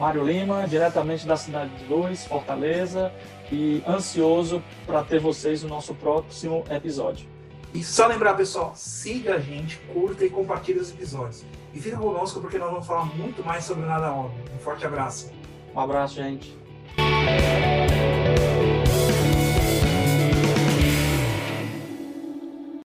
Mário 0.00 0.24
Lima, 0.24 0.66
diretamente 0.66 1.26
da 1.26 1.36
cidade 1.36 1.70
de 1.76 1.84
Luz, 1.84 2.24
Fortaleza, 2.24 3.12
e 3.52 3.82
ansioso 3.86 4.62
para 4.86 5.04
ter 5.04 5.20
vocês 5.20 5.62
no 5.62 5.68
nosso 5.68 5.94
próximo 5.94 6.64
episódio. 6.70 7.28
E 7.74 7.84
só 7.84 8.06
lembrar, 8.06 8.32
pessoal, 8.32 8.72
siga 8.74 9.34
a 9.34 9.38
gente, 9.38 9.76
curta 9.92 10.24
e 10.24 10.30
compartilhe 10.30 10.78
os 10.78 10.90
episódios. 10.90 11.44
E 11.74 11.78
fica 11.78 11.98
conosco 11.98 12.40
porque 12.40 12.56
nós 12.56 12.70
vamos 12.70 12.86
falar 12.86 13.04
muito 13.14 13.44
mais 13.44 13.62
sobre 13.64 13.84
nada 13.84 14.10
óbvio. 14.10 14.42
Um 14.56 14.58
forte 14.58 14.86
abraço. 14.86 15.30
Um 15.74 15.78
abraço, 15.78 16.14
gente. 16.14 16.58